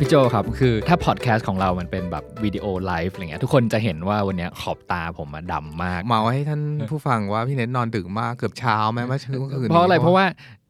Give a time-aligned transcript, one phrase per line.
[0.00, 10.24] พี่โจครับ คือถ้าพอดแคสต์ของเรามันเป็นแบบวิดีโอไลฟ์อะไรเงี้ยทุกคนจะเห็นว่าวันเนี้ยขอบตาผมมาดำมาก เมาให้ท่านผู้ฟังว่าพี่เน็ตนอนดึกมากเกือบเช้าแม้ว่าเมื่อคืนเพราะอะไรเพราะว่า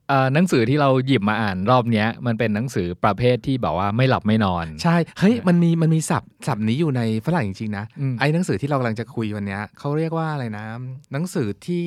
[0.09, 10.65] เอ่อหนังสือที่เราหยิบมาอ่านรอบเนี้ยมันเป็นหนังสือประเภทที่แบบว่าไม่หลับไม่นอน ใช่เฮ้ยมันมีมันมีศัพท์ศัพท์นี้อยู่ในฝรั่งจริงๆนะอืมไอ้หนังสือที่เรากำลังจะคุยวันเนี้ยเขาเรียกว่าอะไรนะ
[11.12, 11.84] หนังสือที่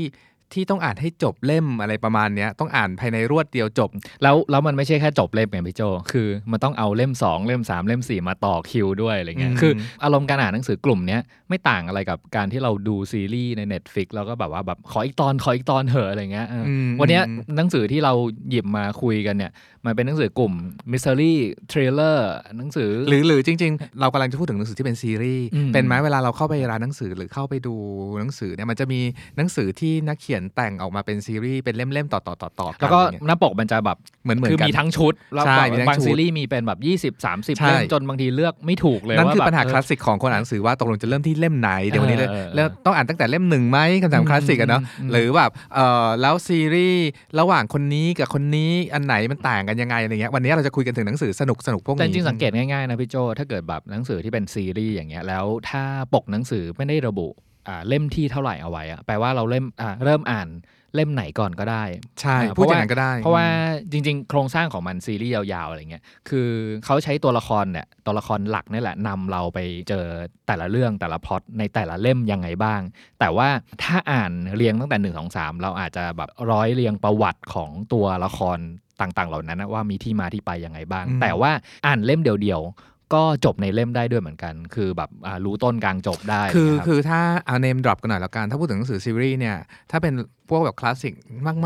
[0.53, 3.89] ที่ต้องอ่านให้จบเล่มอะไรประมาณเนี้ยต้องอ่านภายในรวดเดียวจบ
[4.23, 18.13] แล้วแล้วมันไม่ใช่แค่จบเล่มไงพี่โจ คือมันต้องเอาเล่ม 2 เล่ม 3 เล่ม 4 มาต่อคิวด้วยอะไรเงี้ยอืมคืออารมณ์การอ่านหนังสือกลุ่มเนี้ยไม่ต่างอะไรกับการที่เราดูซีรีส์ใน Netflix แล้วก็แบบว่าแบบขออีกตอนขออีกตอนเถอะอะไรเงี้ยเออออืมวันเนี้ยอืมหนังสือที่เรา
[18.49, 19.51] หยิบมาคุยกันเนี่ย
[19.85, 20.53] มันเป็นหนังสือกลุ่ม
[20.91, 21.33] Mystery
[21.71, 22.17] Thriller
[22.57, 27.75] หนังสือหรือหรือจริง ๆ เรากำลังจะพูดถึงหนังสือที่เป็นซีรีส์อืมเป็นไหมเวลาเราเข้าไปร้านหนังสือหรือเข้าไปดู
[28.19, 28.99] หนังสือเนี่ยมันจะมี
[29.37, 36.79] หนังสือที่นักเขียนแต่งออกมาเป็นซีรีส์เป็นเล่มๆต่อๆต่อๆต่อๆแล้วก็อะไรเงี้ยหน้าปกมันจะแบบเหมือนเหมือนคือกันมีทั้งชุดแล้วใช่ก็มีทั้งบางชุดซีรีส์มีเป็นแบบ
[37.19, 47.07] 20 30ใช่เล่มจนบางทีเลือกไม่ถูกเลยนั่นว่าคือแบบปัญหาเออคลาสสิกของคนอ่านหนังสือว่าตกลงจะเริ่มที่เล่มไหนเดี๋ยววันนี้เลยเออเออแล้วต้องอ่านตั้งแต่เล่มหนึ่งไหมคำถามคลาสสิกอะเนาะอืมหรือแบบเออแล้วซีรีส์
[47.39, 57.52] ระหว่างคนนี้กับคนนี้อันไหนมันต่างกันยังไงอะไรเงี้ยวันนี้เราจะคุยกันถึงหนังสือสนุกสนุกๆพวกแต่จนี้ริงๆสังเกตง่ายๆนะพี่โจถ้าเกิดแบบหนังสือที่เป็นซีรีส์อย่างเงี้ยแล้วถ้าปกหนังสือไม่ได้ระบุอ่า
[57.87, 60.49] เล่มที่เท่าไหร่เอาไว้อะแปลว่าเราเล่มอ่าเริ่มอ่าน
[60.95, 61.83] เล่มไหนก่อนก็ได้
[62.21, 63.47] ใช่อ่าพูดอย่างนั้นก็ได้ เพราะว่า
[63.91, 66.49] จริง ๆ โครงสร้างของมันซีรีส์ยาวๆอะไรเงี้ยคือ
[66.85, 70.05] เขาใช้ตัวละครเนี่ยตัวละครหลักนี่แหละนำเราไปเจอ
[70.47, 72.81] แต่ละเรื่องแต่ละพล็อตในแต่ละเล่มยังไงบ้าง
[73.19, 73.49] แต่ว่า
[73.83, 78.59] ถ้าอ่านเรียงตั้งแต่1นสองสามเราอาจจะแบบร้อยเรียงประวัติของตัวละคร
[79.01, 81.51] ต่างๆ เหล่านั้นนะว่ามีที่มาที่ไปยังไงบ้างอืมแต่ว่า
[81.85, 89.57] อ่านเล่มเดียวๆ ก็จบในเล่มได้ด้วยเหมือนกัน คือแบบอ่ารู้ต้นกลางจบได้ คือนะครับคือถ้าเอา name drop กันหน่อยแล้วกัน ถ้าพูดถึงหนังสือซีรีส์เนี่ย
[89.91, 90.13] ถ้าเป็น
[90.49, 91.13] พวกแบบคลาสสิก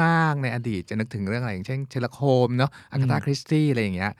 [0.02, 4.12] มากๆ ในอดีตจะนึกถึงเรื่องอะไร อย่างเช่นเชอร์ล็อกโฮล์มส์เนาะอากาธาคริสตี้อะไรอย่างเงี้ย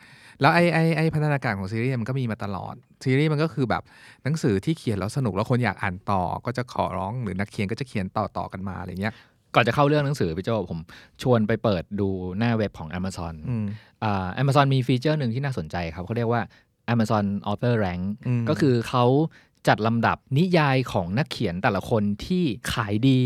[0.42, 3.84] แล้วไอ้ไอ้ไอ้พัฒนาการของซีรีส์มันก็มีมาตลอด ซีรีส์มันก็คือแบบ
[4.24, 9.14] หนังสือที่เขียนแล้วสนุกแล้วคนอยากอ่านต่อ ก็จะขอร้องหรือนักเขียนก็จะเขียนต่อต่อๆกันมาอะไรเงี้ย
[9.56, 10.80] ก่อนจะเข้าเรื่องหนังสือพี่โจผม
[11.22, 13.66] ชวนไปเปิดดูหน้าเว็บของ Amazon อืม
[14.04, 16.42] อ่า Amazon มีฟีเจอร์หนึ่งที่น่าสนใจครับเขาเรียกว่า
[16.94, 19.06] Amazon Author Rank อืมก็คือเขา
[19.68, 22.44] จัดลำดับนิยายของนักเขียนแต่ละคนที่
[22.74, 23.22] ขายดี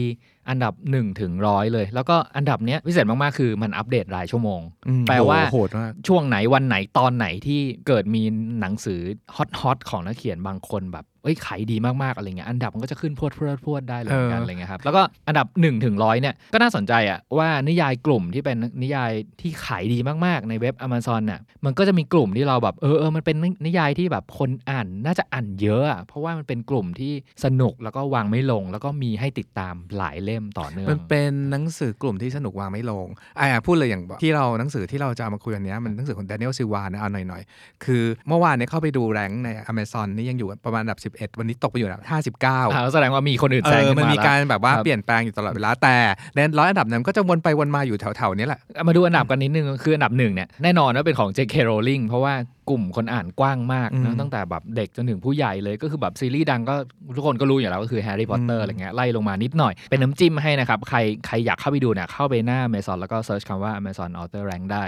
[0.50, 8.24] อันดับ1ถึงร้อยเลย แล้วก็อันดับเนี้ยพิเศษมากๆ คือมันอัปเดตรายชั่วโมงอืมแปลว่าโหโหดมากช่วงไหนวันไหนตอนไหนที่เกิดมี
[8.60, 9.00] หนังสือ
[9.36, 19.12] ฮอตฮอตๆของนักเขียนบางคนแบบ เอ้ยขายดีมากๆอะไรเงี้ยอันดับมันก็จะขึ้นพรวดพรวดพรวดได้เลยเหมือนกันเออออะไรเงี้ยครับแล้วก็อันดับ1นถึงร้อยเนี่ยก็น่าสนใจอะว่านิยายกลุ่มที่เป็นนิยาย
[19.42, 27.14] ที่ขายดีมากๆ ในเว็บ Amazon น่ะมันก็จะมีกลุ่มที่เราแบบเออเออมันเป็นนิยายที่แบบคนอ่านน่าจะอ่านเยอะอะเพราะว่ามันเป็นกลุ่มที่
[27.46, 33.08] สนุกแล้วก็วางไม่ลง แล้วก็มีให้ติดตามหลายเล่มต่อเนื่องมันเป็นหนังสือกลุ่มที่สนุกวางไม่ลง
[33.40, 42.04] อะพูดเลยอย่างที่เราหนังสือที่เราจะเอามาคุยวันเนี้ยมันหนังสือของ Daniel Silva นะเอาหน่อยๆคือเมื่อวานเนี่ยเข้าไปดูแรงค์ใน Amazon นี่ยังอยู่ประมาณอันดับ11วันนี้ตกไปอยู่อันดับ
[42.42, 45.96] 59อ่าแสดงว่ามีคนอื่นเอแซงอขึ้นมันมามีแล้วการแบบว่าครับเปลี่ยนแปลงอยู่ตลอดเวลาแต่
[46.36, 51.56] ในร้อยอันดับนั้นก็จะวนไปวนมาอยู่แถวๆนี้แหละมาดูอันดับกันนิดนึงคืออันดับหนึ่งเนี่ยแน่นอนว่าเป็นของ J.K.
[51.70, 52.34] Rowling เพราะว่า
[52.72, 56.76] กลุ่มคนอ่านกว้างมากอืนะมตั้งแต่แบบเด็กจนถึงผู้ใหญ่เลยก็คือแบบซีรีส์ดังก็
[57.16, 64.86] ทุกคนก็รู้อยู่แล้วก็คือ Harry Potter อืมอะไรเงี้ยไล่ลงมานิดหน่อย เป็นน้ำจิ้มให้นะครับ ใครใครอยากเข้าไปดูเนี่ยเข้าไปหน้า Amazon แล้วก็เซิร์ชคำว่า Amazon Author Rank ได้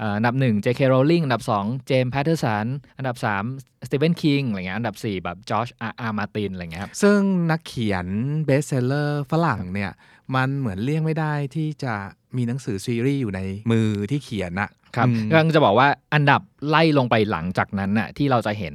[0.00, 0.80] อ่าอันดับ 1 J.K.
[0.92, 2.66] Rowling อันดับ 2 James Patterson
[2.98, 3.16] อันดับ
[3.52, 5.94] 3 Stephen King อะไรเงี้ยอันดับ 4 แบบ George R.
[6.08, 6.12] R.
[6.18, 7.18] Martin อะไรเงี้ยครับซึ่ง
[7.50, 8.06] นักเขียน
[8.46, 9.92] เบสเซลเลอร์ฝรั่งเนี่ย
[10.34, 11.94] มันเหมือนเลี่ยงไม่ได้ที่จะ
[12.36, 18.74] มีหนังสือซีรีส์อยู่ในมือที่เขียนอะ ครับอืมกำลังจะบอกว่าอันดับไล่ลงไปหลังจากนั้นน่ะที่เราจะเห็น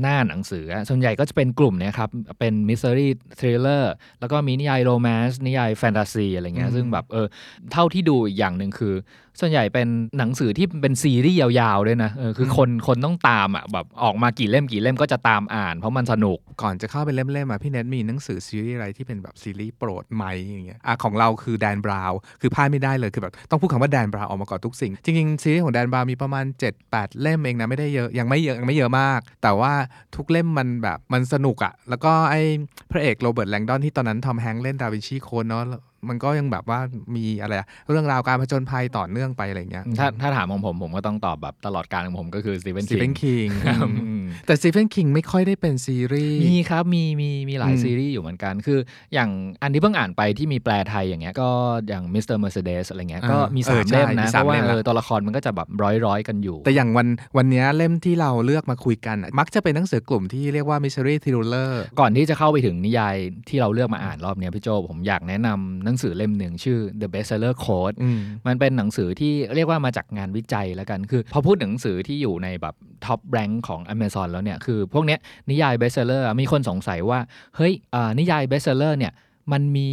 [0.00, 3.08] หน้าหนังสืออะส่วนใหญ่ก็จะเป็นกลุ่มเนี้ยครับ เป็น mystery
[3.38, 3.84] thriller
[4.20, 7.26] แล้วก็มีนิยายโรแมนต์นิยายแฟนตาซีอะไรเงี้ยอืมซึ่งแบบเออ
[7.72, 8.94] เท่าที่ดูอีกอย่างหนึ่งคือ
[9.40, 9.88] ส่วนใหญ่เป็น
[10.18, 26.44] หนังสือที่เป็นซีรีส์ยาวๆด้วยนะเออคือคนคนต้องตามอะแบบออกมากี่เล่มกี่เล่มก็จะตามอ่าน เพราะมันสนุก ก่อนจะเข้าไปเล่มๆอะพี่เน็ตมีหนังสือซีรีส์อะไรที่เป็นแบบซีรีส์โปรดไหมอย่างเงี้ยอะของเราคือแดนบราวน์คือพลาดไม่ได้เลยคือแบบต้องพูดคำว่าแดนบราวน์ออกมาก่อนทุกสิ่ง จริงๆซีรีส์ของแดนบราวน์มีประมาณ
[26.82, 29.72] 7-8 เล่มเองนะไม่ได้เยอะยังไม่เยอะยังไม่เยอะมาก แต่ว่า
[30.16, 32.42] ทุกเล่มมันแบบมันสนุกอะแล้วก็ไอ้
[32.90, 35.64] พระเอกโรเบิร์ตแลงดอนที่ตอนนั้นทอมแฮงค์เล่น Da Vinci Code เนาะ
[36.08, 36.80] มันก็ยังแบบว่า
[37.16, 48.78] มีอะไรอะเรื่องราวการผจญภัยต่อเนื่องไปอะไรอย่างเงี้ยถ้าถ้าถามของผมผมก็ต้องตอบแบบตลอดการของผมก็คือ Stephen สตีเฟน King คิงครับอืมแต่ Stephen King ไม่ค่อยได้เป็นซีรีส์มีครับมีมีมีหลายอืมซีรีส์อยู่เหมือนกัน คือ
[49.14, 49.30] อย่าง
[49.62, 51.50] อันที่เพิ่งอ่านไปที่มีแปลไทยอย่างเงี้ยก็
[51.88, 63.16] อย่างมิสเตอร์เมอร์เซเดสอะไรเงี้ยก็มีเอสาอมใช่เล่มนะมีเพสามราะว่าเล่มเอละอตัวละครมันก็จะแบบร้อยร้อยๆกันอยู่ แต่อย่างวันวันเนี้ยเล่มที่เราเลือกมาคุยกันอะมักจะเป็นหนังสือกลุ่มที่เรียกว่า mystery thriller ก่อนที่จะเข้าไปถึงนิยาย
[63.48, 72.74] ที่เราเลือกมาอ่านรอบเนี้ยพี่โจผมอยากแนะนำหนังสือเล่มหนึ่งชื่อ The Bestseller Code อืมมันเป็นหนังสือที่เรียกว่ามาจากงานวิจัยแล้วกัน คือพอพูดถึงหนังสือที่อยู่ในแบบ
[73.04, 75.18] top rank ของ Amazon แล้วเนี่ย คือพวกเนี้ย
[75.50, 77.20] นิยาย bestseller มีคนสงสัยว่า
[77.56, 79.12] เฮ้ยอ่านิยาย bestseller เนี่ย
[79.52, 79.90] มันมี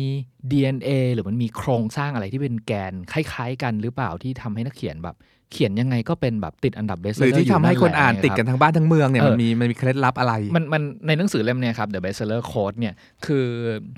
[0.51, 5.15] DNA หรือมันมีโครงสร้างอะไรที่เป็นแกนคล้าย ๆ กันหรือเปล่าที่ทำให้นักเขียนแบบ
[5.51, 12.93] เขียนยังไงก็เป็นแบบติดอันดับ bestseller หรือที่ทำให้คนอ่านติดกันทั้งบ้านทั้งเมืองเนี่ยเออมันมีมันมีเคล็ดลับอะไร มันมันในหนังสือเล่มเนี่ยครับ The Bestseller Code เนี่ย
[13.25, 13.45] คือ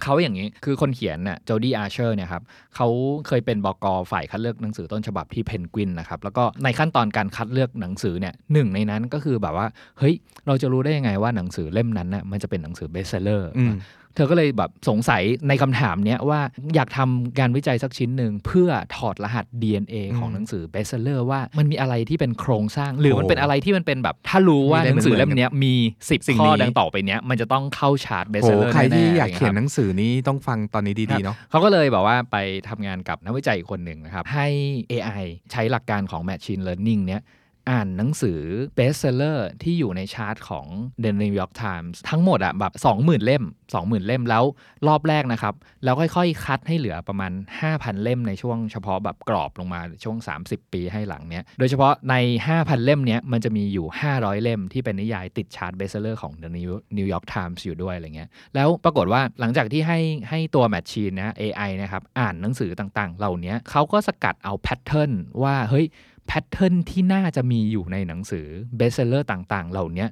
[0.04, 2.44] เขาอย่างนี้คือคนเขียนน่ะโจดี้อาร์เชอร์เนี่ยครับ
[2.76, 2.88] เขา
[3.28, 9.68] เคยเป็นบกฝ่ายคัดเลือกหนังสือต้นฉบับที่เพนกวินนะครับแล้วก็ในขั้นตอนการคัดเลือกหนังสือเนี่ยหนึ่งในนั้นก็คือแบบว่า
[10.00, 10.16] เฮ้ย
[10.48, 13.76] เราจะรู้ได้ยังไงว่าหนังสือเล่มนั้นน่ะมันจะเป็นหนังสือ bestseller อืม
[14.16, 16.42] เธอก็เลยแบบสงสัยในคำถามเนี้ยว่า
[16.76, 25.74] อยากทำการวิจัยสักชิ้นหนึ่งเพื่อถอดรหัส DNA ของหนังสือ bestseller ว่ามันมีอะไรที่เป็นโครงสร้าง หรือมันเป็นอะไรที่มันเป็นแบบถ้ารู้ว่ามีหนังสือเล่มเหมือนเล่มเนี้ยมี
[26.10, 32.38] สิ่10งข้อนี้ดังต่อไปเนี้ยมันจะต้องเข้าชาร์ตเบสโหเซอร์ใครที่อยากแน่ๆเขียนะหไรนังสือนี้ต้องฟังตอนนี้ครัดีบๆเนาะเขาก็เลยบอกว่าไป
[32.70, 34.48] ทำงานกับนักวิจัยอีกคนหนึ่งนะครับให้
[34.92, 37.22] AI ใช้หลักการของ Machine Learning เนี้ย
[37.70, 38.40] อ่านหนังสือ
[38.78, 40.66] bestseller ที่อยู่ในชาร์ตของ
[41.04, 43.44] The New York Times ทั้งหมดอะแบบ 20,000 เล่ม
[43.76, 44.44] 20,000 เล่มแล้ว
[44.88, 47.32] รอบแรกนะครับ แล้วค่อยๆ คัดให้เหลือประมาณ
[47.68, 52.16] 5,000 เล่มในช่วงเฉพาะแบบกรอบลงมาช่วง 30 ปีให้หลังเนี้ย โดยเฉพาะใน
[52.50, 56.50] 5,000 เล่มเนี้ยมันจะมีอยู่ 500 เล่มที่เป็นนิยายติดชาร์ต bestseller ของ The
[56.98, 60.00] New York Times อยู่ด้วยอะไรเงี้ยแล้วปรากฏว่าหลังจากที่ให้
[60.30, 65.12] ให้ตัว machine นะ AI นะครับอ่านหนังสือต่างๆ เหล่านี้เขาก็สกัดเอา pattern
[65.44, 65.88] ว่าเฮ้ย
[66.28, 68.48] pattern ที่น่าจะมีอยู่ในหนังสือ
[68.78, 70.08] bestseller ต่างๆ เหล่านี้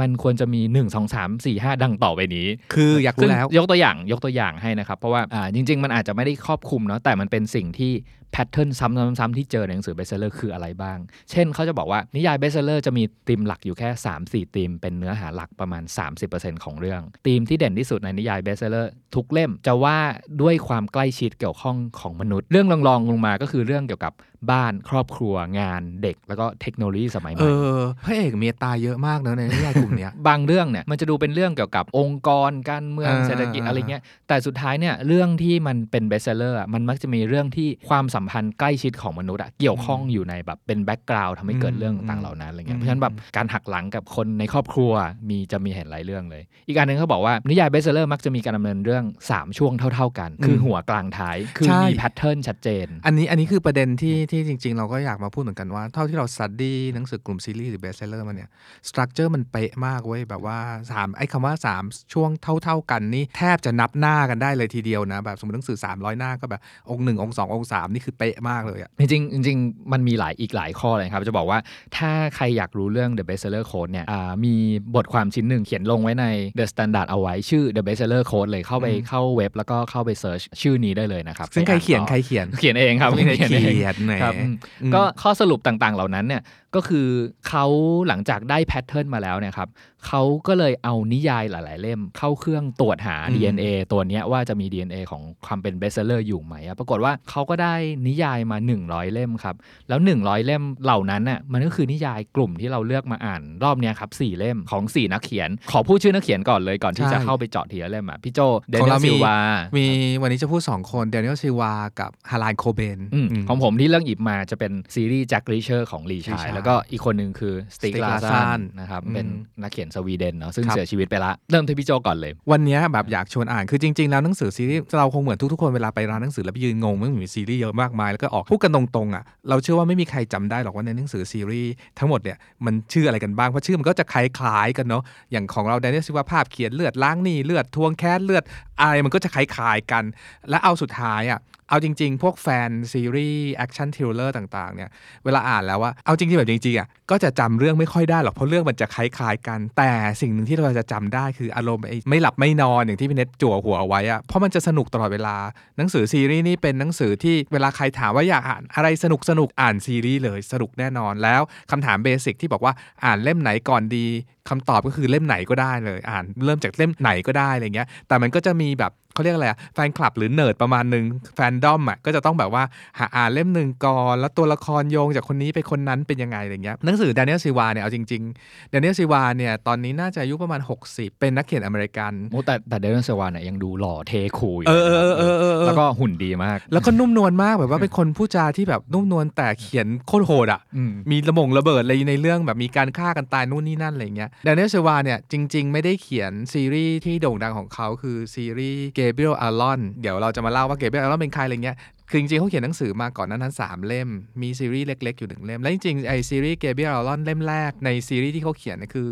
[0.00, 7.92] มันควรจะมี 1 2 3 4 5 ดังต่อไปนี้ คืออยากรู้ซึ่งแล้วยกตัวอย่างยกตัวอย่างให้นะครับ เพราะว่าอ่าจริง ๆ มันอาจจะไม่ได้ครอบคลุมเนาะแต่มันเป็นสิ่งที่
[8.25, 10.98] pattern ซ้ำๆๆที่เจอในหนังสือ bestseller คืออะไรบ้าง
[11.30, 13.88] เช่นเขาจะบอกว่านิยาย bestseller จะมีธีมหลักอยู่แค่
[14.22, 15.82] 3-4ธีมเป็นเนื้อหาหลักประมาณ
[16.22, 19.98] 30%ของเรื่องธีมที่เด่นที่สุดในนิยาย bestseller ทุกเล่มจะว่า
[20.42, 24.14] ด้วยความใกล้ชิดเกี่ยวข้องของมนุษย์ เรื่องรองๆลงมาก็คือเรื่องเกี่ยวกับ
[24.50, 44.92] บ้านครอบครัวงานเด็ก แล้วก็เทคโนโลยีสมัยใหม่เออพระเอกเมียตายเยอะมากเนอะในนิยายกลุ่มเนี้ยบางเรื่องเนี่ยมันจะดูเป็นเรื่องเกี่ยวกับองค์กรการเมืองอ่าเศรษฐกิจอ่าอะไรเงี้ยแต่สุดท้ายเนี่ยเรื่องที่มันเป็น bestseller มันมักจะมีเรื่องที่ความสัมพันธ์ใกล้ชิดของมนุษย์อะเกี่ยวข้องอยู่ในแบบเป็น background ทำให้เกิดเรื่องต่างๆเหล่านั้นอะไรเงี้ยเพราะฉะนั้นแบบการหักหลังกับคนในครอบครัว
[45.28, 58.28] มีจะมีเห็นหลายเรื่องเลย อีกอันหนึ่งเขาบอกว่านิยาย bestseller มักจะมีการดำเนินเรื่อง 3 ช่วงเท่า ๆกัน คือหัวกลางท้ายคือใช่มี pattern ชัดเจน อันนี้อันนี้คือประเด็นที่ที่จริง ๆ เราก็อยากมาพูดเหมือนกันว่าเท่าที่เรา study หนังสือกลุ่มซีรีส์หรือ bestseller
[58.28, 58.50] มาเนี่ย
[58.88, 60.58] structure มันเป๊ะมากเว้ยแบบว่า
[60.90, 71.58] สามไอ้คำว่า 3 ช่วงเท่า ๆกันนี่แทบจะนับหน้ากันได้เลยทีเดียวนะแบบสมมติหนังสือ 300 หน้าก็แบบองค์หนึ่งองค์สององค์สามนี่คือเป๊ะมากเลยอะจริงๆจริงๆมันมีหลายอีกหลายข้อเลยครับ จะบอกว่า
[71.96, 74.54] ถ้าใครอยากรู้เรื่อง The Bestseller Code เนี่ยอ่ามี
[74.96, 76.26] บทความชิ้นหนึ่งเขียนลงไว้ใน
[76.58, 86.42] The Standard เอาไว้ชื่อ The Bestseller Code เลยเข้าไปอืมเข้าเว็บแล้วก็เข้าไปเซิร์ชชื่อนี้ได้เลยนะครับซึ่งใครเขียนไปใครอ่าต่อเขียนเขียนเองครับไม่ได้เขียนเองเขียนแหมครับอืมอืมก็ข้อสรุปต่างๆเหล่านั้นเนี่ย
[86.76, 87.08] ก็คือ
[87.48, 87.66] เขา
[88.08, 89.68] หลังจากได้ pattern มาแล้วเนี่ยครับ
[90.06, 97.74] เขาก็เลยเอานิยายหลาย ๆ เล่มเข้าเครื่องตรวจหาอืม DNA ตัวเนี้ยว่าจะมี DNA ของความเป็น bestseller อยู่ไหมอะปรากฏว่าเขาก็ได้
[98.06, 98.56] นิยายมา
[98.86, 99.54] 100 เล่มครับ
[99.88, 109.36] แล้ว 100 เล่มเหล่านั้นน่ะมันก็คือนิยายกลุ่มที่เราเลือกมาอ่านรอบเนี้ยครับสี่เล่มของ 4 นักเขียน ขอพูดชื่อนักเขียนก่อนเลยก่อนที่ใช่จะเข้าไปเจาะทีละเล่มอะพี่โจของเรามีซิลวา
[109.76, 109.86] มี
[110.22, 119.26] วันนี้จะพูด 2 คนแดเนียลซิลวากับฮาลานโคเบนอืมของผมที่เลือกหยิบมาจะเป็นซีรีส์แจ็คลิเชอร์ของลีชาลียชายแล้วก็อีกคนหนึ่งคือสติก Stieg ลา Larsson ซันนะครับอืมเป็น
[119.62, 138.44] นักเขียนสวีเดนเนาะซึ่งครับเสียชีวิตไปละ เริ่มที่พี่โจก่อนเลย วันเนี้ยแบบอยากชวนอ่านคือจริง ๆ แล้วหนังสือซีรีส์เราคงเหมือนทุกๆคนเวลาไปร้านหนังสือแล้วไปยืนงงไม่มีซีรีส์เยอะมากมายแล้วก็ออกพูดกันตรงๆอะเราเชื่อว่าไม่มีใครจำได้หรอกว่าในหนังสือซีรีส์ทั้งหมดเนี่ยมันชื่ออะไรกันบ้างเพราะชื่อมันก็จะคล้ายๆกันเนาะอย่างของเราแดเนียลซิว่าภาพเขียนเลือดล้างหนี่เลือดทวงแค้นเลือด
[138.80, 140.04] อะไรมันก็จะคล้ายๆกัน
[140.50, 144.90] และเอาสุดท้ายอะเอาจริง ๆ พวกแฟนซีรีส์ action thriller ต่างๆเนี่ย
[145.24, 155.36] เวลาอ่านแล้วว่าเอาจริงๆแบบจริงๆอะก็จะจำเรื่องไม่ค่อยได้หรอกเพราะเรื่องมันจะคล้ายๆกัน แต่สิ่งหนึ่งที่เราจะจำได้คืออารมณ์ไอ้ไม่หลับไม่นอนอย่างที่พี่เน็ตจั่วหัวเอาไว้อะเพราะมันจะสนุกตลอดเวลา
[155.76, 162.72] หนังสือซีรีส์นี่เป็นหนังสือที่เวลาใครถามว่าอยากอ่านอะไรสนุกสนุกๆอ่านซีรีส์เลยสนุกแน่นอนแล้วคำถาม basic ที่บอกว่า
[163.04, 164.06] อ่านเล่มไหนก่อนดี
[164.48, 172.62] คำตอบก็คือเล่มไหนก็ได้เลย อ่านเริ่มจากเล่มไหนก็ได้อะไรเงี้ย แต่มันก็จะมีแบบเขาเรียกอะไรอะแฟนคลับหรือเนิร์ดประมาณหนึ่งแฟนดอมอะก็จะต้องแบบว่า
[172.98, 194.68] หาอ่านเล่มหนึ่งก่อนแล้วตัวละครโยงจากคนนี้ไปคนนั้นเป็นยังไงอะไรเงี้ยหนังสือ Daniel Silva เนี่ยเอาจริงๆ Daniel Silva เนี่ยตอนนี้น่าจะอายุประมาณ 60 เป็นนักเขียนอเมริกันโอ้แต่แต่ Daniel Silva เนี่ยยังดูหล่อเท่ cool อยู่เออเออเออเออเออแล้วก็หุ่นดีมาก แล้วก็นุ่มนวลมากแบบว่าเป็นคนพูดจาที่แบบนุ่มนวลแต่เขียนโคตรโหดอะอืมมีระมงระเบิดอะไรในเรื่องแบบมีการฆ่ากันตายนู่นนี่นั่นอะไรเงี้ย Daniel
[194.70, 201.76] Silva เนี่ยจริง ๆ ไม่ได้เขียนซีรีส์ที่โด่งดังของเขาคือซีรีส์ Gabriel Allon เดี๋ยวเราจะมาเล่าว่า Gabriel Allon เป็นใครอะไรเงี้ย
[202.10, 204.08] คือจริงๆเขาเขียนหนังสือมาก่อนนั้นนั้นสามเล่ม
[204.42, 209.08] มีซีรีส์เล็กๆอยู่หนึ่งเล่ม และจริงๆไอซีรีส์ Gabriel Allon เล่มแรกในซีรีส์ที่เขาเขียนเนี่ยคือ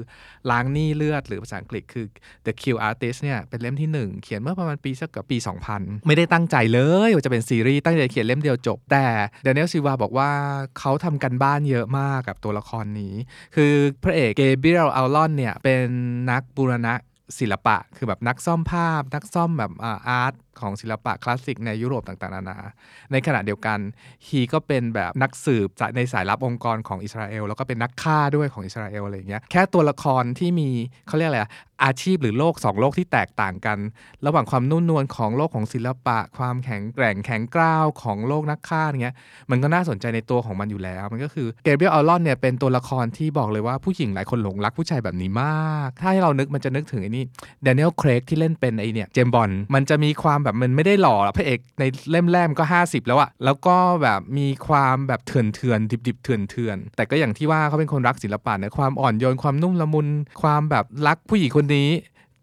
[0.51, 2.07] ล้างหนี้เลือดหรือภาษาอังกฤษคือ
[2.47, 5.37] The Kill Artist เนี่ยเป็นเล่มที่หนึ่งเขียนเมื่อประมาณปีสักกับปี
[5.73, 9.07] 2000 ไม่ได้ตั้งใจเลยว่าจะเป็นซีรีส์ตั้งใจเขียนเล่มเดียวจบ แต่
[9.43, 10.31] เดน i e l ซิวาบอกว่า
[10.79, 13.15] เขาทำการบ้านเยอะมากกับตัวละครนี้
[13.55, 13.73] คือ
[14.05, 15.85] พระเอก Gabriel Allon เนี่ยเป็น
[16.31, 16.95] นักบูรณะ
[17.39, 22.59] ศิลปะ คือแบบนักซ่อมภาพ นักซ่อมแบบ art ของศิลปะคลาสสิกในยุโรปต่างๆนานา
[23.13, 23.79] ในขณะเดียวกัน
[24.27, 30.69] ฮีก็เป็นแบบนักสืบในสายลับองค์กรของอิสราเอลแล้วก็เป็นนักฆ่าด้วยของอิสราเอลอะไรอย่างเงี้ยแค่ตัวละครที่มี
[31.07, 31.41] เขาเรียกอะไร
[31.85, 33.79] อาชีพหรือโลกสองโลกที่แตกต่างกัน
[34.27, 39.17] ระหว่างความนุ่มนวลของโลกของศิลปะ ความแข็งแกร่งแข็งกร้าวของโลกนักฆ่าอย่างเงี้ย
[39.51, 47.25] มันก็น่าสนใจในตัวของมันอยู่แล้ว มันก็คือ Gabriel Allon เนี่ยเป็นตัวละครที่บอกเลยว่าผู้หญิงหลายคนหลงรักผู้ชายแบบนี้มาก ถ้าให้เรานึกมันจะนึกถึงไอ้นี่
[47.63, 60.09] แดเนียลเครกที่เล่นเป็นไอเนี่ยเจมบอลมันจะมีความแบบมันไม่ได้หล่อพระเอกในเล่มแรกก็ 50 แล้วอะแล้วก็แบบมีความแบบเถื่อนเถื่อนดิบดิบเถื่อนเถื่อนแต่ก็อย่างที่ว่าเขาเป็นคนรักศิลปะนะความอ่อนโยนความนุ่มละมุน
[60.43, 61.89] ความแบบรักผู้หญิงคนนี้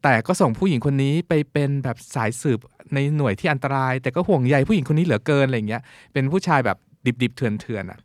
[0.03, 2.59] แต่ก็ส่งผู้หญิงคนนี้ไปเป็นแบบสายสืบ
[2.93, 5.81] ในหน่วยที่อันตราย แต่ก็ห่วงใยผู้หญิงคนนี้เหลือเกินอะไรเงี้ย
[6.13, 6.77] เป็นผู้ชายแบบ
[7.21, 7.99] ดิบๆเถื่อนๆอะ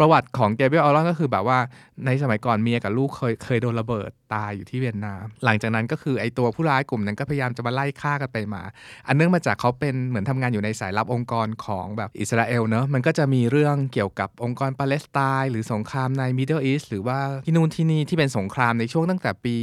[0.00, 1.58] ประวัติของ Gabriel Allon ก็คือแบบว่า
[2.06, 5.14] ในสมัยก่อนเมียกับลูกเคยเคยโดนระเบิดตายอยู่ที่เวียนนา
[5.44, 8.62] หลังจากนั้นก็คือไอตัวผู้ร้ายกลุ่มนั้นก็พยายามจะมาไล่ฆ่ากันไปมา
[9.06, 19.56] อันเนื่องมาจากเขาเป็นเหมือนทำงานอยู่ในสายลับองค์กรของแบบอิสราเอลเนอะมันก็จะมีเรื่องเกี่ยวกับองค์กรปาเลสไตน์หรือสงครามใน Middle East หรือว่าที่นู่นที่นี่ที่เป็นสงครามในช่วงตั้งแต่ปี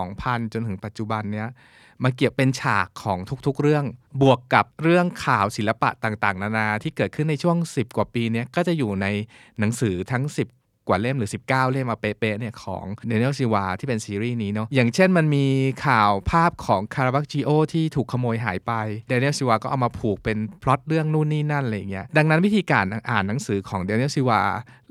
[0.00, 1.48] 2000 จนถึงปัจจุบันเนี้ย
[2.04, 3.84] มาเกี่ยวเป็นฉากของทุกๆเรื่อง
[4.22, 9.06] บวกกับเรื่องข่าวศิลปะต่างๆ นานาที่เกิดขึ้นในช่วง 10 กว่าปีนี้ก็จะอยู่ใน
[9.58, 10.48] หนังสือทั้ง 10
[10.88, 15.46] กว่าเล่มหรือ 19 เล่มมาเป๊ะๆเนี่ยของ Daniel Silva ที่เป็นซีรีส์นี้เนาะอย่างเช่นมันมี
[15.86, 18.72] ข่าวภาพของ Caravaggio ที่ถูกขโมยหายไป
[19.08, 24.40] Daniel Silva ก็เอามาผูกเป็นพล็อตเรื่องนู่นนี่นั่นอะไรเงี้ยดังนั้นวิธีการอ่านหนังสือของ Daniel Silva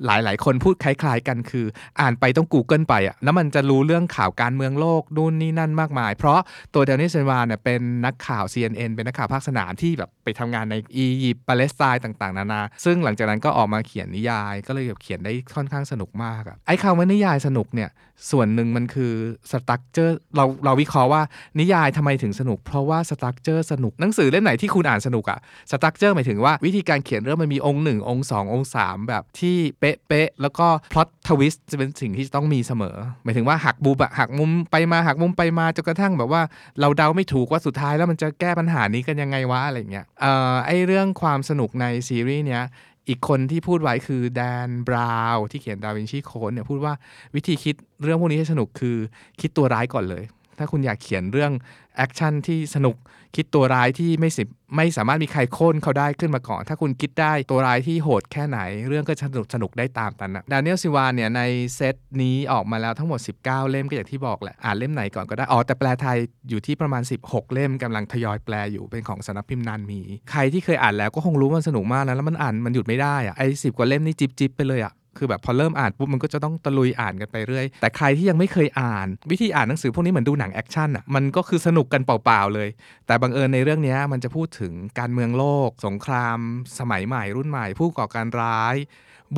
[0.05, 1.65] หลายๆคนพูดคล้ายๆกันคือ
[2.01, 6.39] อ่านไปต้อง Google ไปอะแล้วมันจะรู้เรื่องข่าวการเมืองโลกนู่นนี่นั่นมากมาย เพราะ
[6.73, 17.91] ตัว Daniel Silva เนี่ยเป็นนักข่าว CNN เป็นนักข่าวภาคสนามที่แบบไปทำงานในอียิปต์ปาเลสไตน์ต่างๆ นานา ซึ่งหลังจากนั้นก็ออกมาเขียนนิยาย ก็เลยแบบเขียนได้ค่อนข้างสนุกมากอะไอ้คำว่านิยายสนุกเนี่ย
[18.31, 19.13] ส่วนหนึ่งมันคือ
[19.51, 21.21] structure เราเราวิเคราะห์ว่า
[21.59, 25.39] นิยายทำไมถึงสนุก เพราะว่า structure สนุกหนังสือเล่มไหนที่คุณอ่านสนุกอะ
[25.71, 36.41] structure หมายถึงว่าวิธีการเขียนเรื่องมันมีองค์หนึ่งองค์สององค์สามแบบที่เป๊ะๆแล้วก็ plot twist จะเป็นสิ่งที่ต้องมีเสมอ หมายถึงว่าหักบูบอะหักมุมไปมาหักมุมไปมาจนกระทั่งแบบว่า
[36.79, 42.63] เราเดาไม่ถูกว่าสุดท้ายแล้วมันจะแก้ปัญหานี้กันยังไงวะอะไรเงี้ยเอ่อไอเรื่องความสนุกในซีรีส์เนี้ย
[43.07, 46.93] อีกคนที่พูดไว้คือแดนบราวน์ที่เขียน Da Vinci Code เนี่ยพูดว่า
[47.35, 48.97] วิธีคิดเรื่องพวกนี้ให้สนุกคือ
[49.41, 50.23] คิดตัวร้ายก่อนเลย
[50.57, 51.51] ถ้าคุณอยากเขียนเรื่อง
[51.99, 52.95] แอคชั่นที่สนุก
[53.35, 54.43] คิดตัวร้ายที่ไม่สิ
[54.75, 61.41] ไม่สามารถมีใครโค่นเขาได้ขึ้นมาก่อน ถ้าคุณคิดได้ตัวร้ายที่โหดแค่ไหน เรื่องก็สนุกสนุกได้ตามกันนะ Daniel Silva เนี่ยใน
[61.75, 66.17] เซตนี้ออกมาแล้วทั้งหมด 19 เล่มก็อย่างที่บอกแหละอ่านเล่มไหนก่อนก็ได้อ๋อแต่แปลไทย
[66.49, 69.99] อยู่ที่ประมาณ 16 เล่มกำลังทยอยแปลอยู่เป็นของสำนักพิมพ์นานมี
[70.31, 82.69] ใครที่เคยอ่านแล้วก็คงรู้ว่ามันสนุกมากนะแล้วมันอ่านมันหยุดไม่ได้อะไอ้สิบกว่าเล่มนี่จิ๊บจิ๊บไปเลยอะ คือแบบพอเริ่มอ่านปุ๊บมันก็จะต้องตะลุยอ่านกันไปเรื่อย แต่ใครที่ยังไม่เคยอ่าน วิธีอ่านหนังสือพวกนี้เหมือนดูหนังแอคชั่นอะมันก็คือสนุกกันเปล่าๆเลย
[83.07, 86.37] แต่บังเอิญในเรื่องนี้มันจะพูดถึงการเมืองโลก สงคราม
[86.79, 88.75] สมัยใหม่รุ่นใหม่ ผู้ก่อการร้าย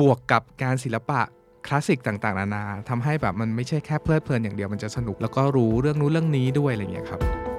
[0.00, 1.20] บวกกับการศิลปะ
[1.66, 7.51] คลาสสิกต่างๆนานาทำให้แบบมันไม่ใช่แค่เพลิดเพลินอย่างเดียวมันจะสนุก แล้วก็รู้เรื่องนู้นเรื่องนี้ด้วยอะไรอย่างเงี้ยครับ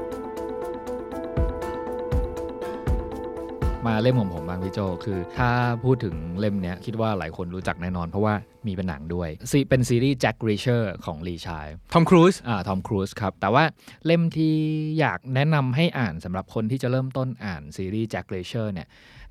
[3.87, 5.51] มาเล่มของผมบ้างพี่โจคือ ถ้า
[5.83, 8.33] พูดถึงเล่มเนี้ยคิดว่าหลายคนรู้จักแน่นอน เพราะว่า
[8.67, 13.63] มีเป็นหนังด้วยซีเป็นซีรีส์ Jack Reacher ของ Lee Child ทอมครูซอ่าทอมครูซครับ แต่ว่า
[14.05, 14.55] เล่มที่
[14.99, 18.87] อยากแนะนำให้อ่านสำหรับคนที่จะเริ่มต้นอ่านซีรีส์ Jack Reacher เนี่ย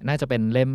[0.09, 0.71] น่าจะเป็นเล่ม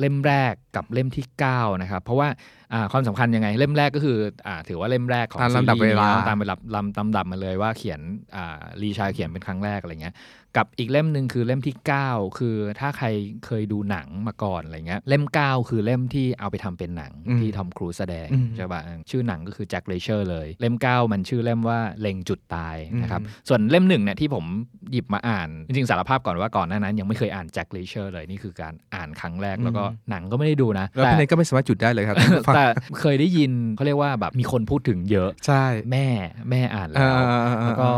[0.00, 2.28] เล่มแรกกับเล่มที่ 9 นะครับ เพราะว่า
[2.72, 8.00] อ่าความสำคัญยังไง เล่มแรกก็คืออ่าถือว่าเล่มแรกของตามลำดับซีรีส์เวลาตามเวลาลำลำดับมาเลยว่าเขียน
[8.36, 10.16] อ่า Lee Child เขียนเป็นครั้งแรกอะไรเงี้ย
[10.56, 11.74] กับอีกเล่มหนึ่งคือเล่มที่
[12.06, 13.06] 9 คือถ้าใคร
[13.46, 18.80] เคยดูหนังมาก่อนอะไรเงี้ยเล่ม 9 คือเล่มที่เอาไปทำเป็นหนังอืมที่ทอมครูซแสดงอืมใช่ป่ะ
[19.10, 24.44] ชื่อหนังก็คือ Jack Reacher เลย เล่ม 9 มันชื่อเล่มว่าเล็งจุดตายนะครับอืมส่วนเล่มหนึ่งเนี่ยที่ผม
[24.92, 32.66] หยิบมาอ่าน จริงๆสารภาพก่อนว่าก่อนหน้านั้นยังไม่เคยอ่าน Jack Reacher เลยนี่คือการอ่านครั้งแรกแล้วก็หนังก็ไม่ได้ดูนะแล้วแต่พี่เนทก็ไม่สามารถหยุดได้เลยครับท่านผู้ฟังแต่
[33.00, 36.06] เคยได้ยินเขาเรียกว่าแบบมีคนพูดถึงเยอะใช่แม่
[36.50, 37.92] แม่อ่านเอแล้วอเออเออเออแล้วก็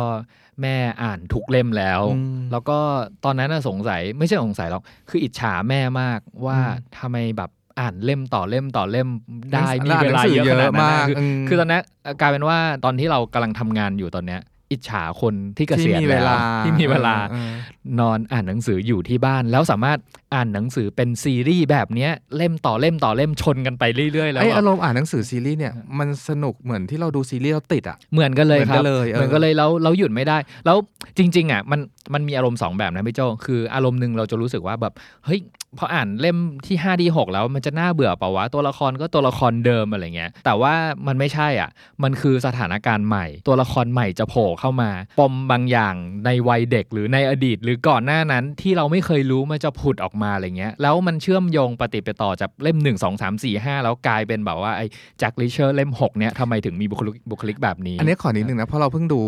[0.62, 2.78] แม่อ่านทุกเล่มแล้วอืมแล้วก็
[3.24, 7.50] ตอนนั้นน่ะสงสัยไม่ใช่สงสัยหรอกคืออิจฉาแม่มากว่าอืมทำไมแบบ
[7.80, 9.08] อ่านเล่มต่อเล่มต่อเล่ม
[9.52, 11.82] ได้หนัมีงสือเวลาเยอะขนาดนั้นมากนะคืออืมคือตอนนั้น
[12.20, 14.40] กลายเป็นว่าตอนที่เรากำลังทำงานอยู่ตอนเนี้ย
[14.72, 17.52] อิจฉาคนที่เกษียณที่มีเวแล้วลาที่มีเวลาออเออ
[18.00, 19.98] นอนอ่านหนังสืออยู่ที่บ้าน แล้วสามารถ
[20.34, 30.36] อ่านหนังสือเป็นซีรีส์แบบเนี้ยเล่มต่อเล่มต่อเล่มชนกันไปเรื่อยๆแล้วไอแบบอารมณ์อ่านหนังสือซีรีส์เนี่ยมันสนุกเหมือนที่เราดูซีรีส์เราติดอะเหมือนกันเลยครับเหมือนกันเลยเออเหมือนกันเลยแล้วเราหยุดไม่ได้
[30.66, 30.76] แล้ว
[31.18, 31.80] จริง ๆอะมัน
[32.14, 34.92] มันมีอารมณ์สองแบบนะพี่โจคืออารมณ์หนึ่งเราจะรู้สึกว่าแบบ
[35.24, 35.40] เฮ้ย
[35.78, 40.74] พออ่านเล่มที่5ดี6แล้วมันจะน่าเบื่อเปล่าวะตัวละครก็ตัวละครเดิมอะไรเงี้ย แต่ว่า
[41.06, 41.70] มันไม่ใช่อะ
[42.02, 54.86] มันคือสถานการณ์ใหม่ ตัวละครใหม่จะโผล่เข้ามา ปมบางอย่างในวัยเด็กหรือในอดีต หรือก่อนหน้านั้นที่เราไม่เคยรู้มันจะผุดออกมาอะไรเงี้ย แล้วมันเชื่อมโยงปฏิปต่อจากเล่ม 1 2 3 4 5 แล้วกลายเป็นแบบว่าไอ้
[55.18, 59.20] แจ็คลิเชอร์เล่ม 6 เนี่ยทำไมถึงมีบุคลิกบุคลิกแบบนี้ อันนี้ขอนิดนึงนะเพราะเราเพิ่งดู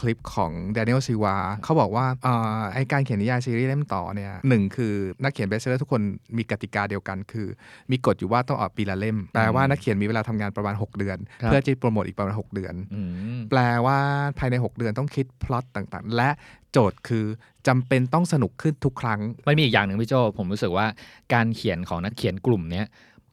[0.00, 6.02] คลิปของแดเนียลซิลวาเขาบอกว่าอ่อไอการเขียนนิยายซีรีส์เล่มต่อเนี่ยหนึ่งคือนักเขียน bestseller ทุกคน
[6.36, 7.46] มีกติกาเดียวกัน คือ
[7.90, 13.00] มีกฎอยู่ว่าต้องออกปีละเล่ม แปลว่านักเขียนมีเวลาทำงานประมาณ 6 เดือนครับเพื่อจะโปรโมทอีกประมาณ 6 เดือนอื
[13.36, 13.98] มแปลว่า
[14.38, 16.30] ภายใน 6 เดือนต้องคิดพล็อตต่างๆ และ
[16.72, 17.24] โจทย์คือ
[17.68, 20.86] จำเป็นต้องสนุกขึ้นทุกครั้งมันมีอีกอย่างหนึ่งพี่โจผมรู้สึกว่า
[21.34, 22.86] การเขียนของนักเขียนกลุ่มเนี้ย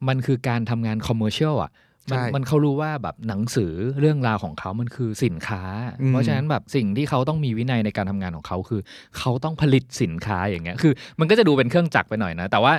[0.08, 1.70] มันคือการทำงาน commercial อะ
[2.10, 5.62] มันใช่มันเขารู้ว่าแบบหนังสือเรื่องราวของเขามันคือสินค้า
[6.00, 8.80] อืมเพราะฉะนั้นแบบสิ่งที่เขาต้องมีวินัยในการทำงานของเขาคือ
[9.18, 12.74] เขาต้องผลิตสินค้าอย่างเงี้ยคือ มันก็จะดูเป็นเครื่องจักรไปหน่อยนะ แต่ว่า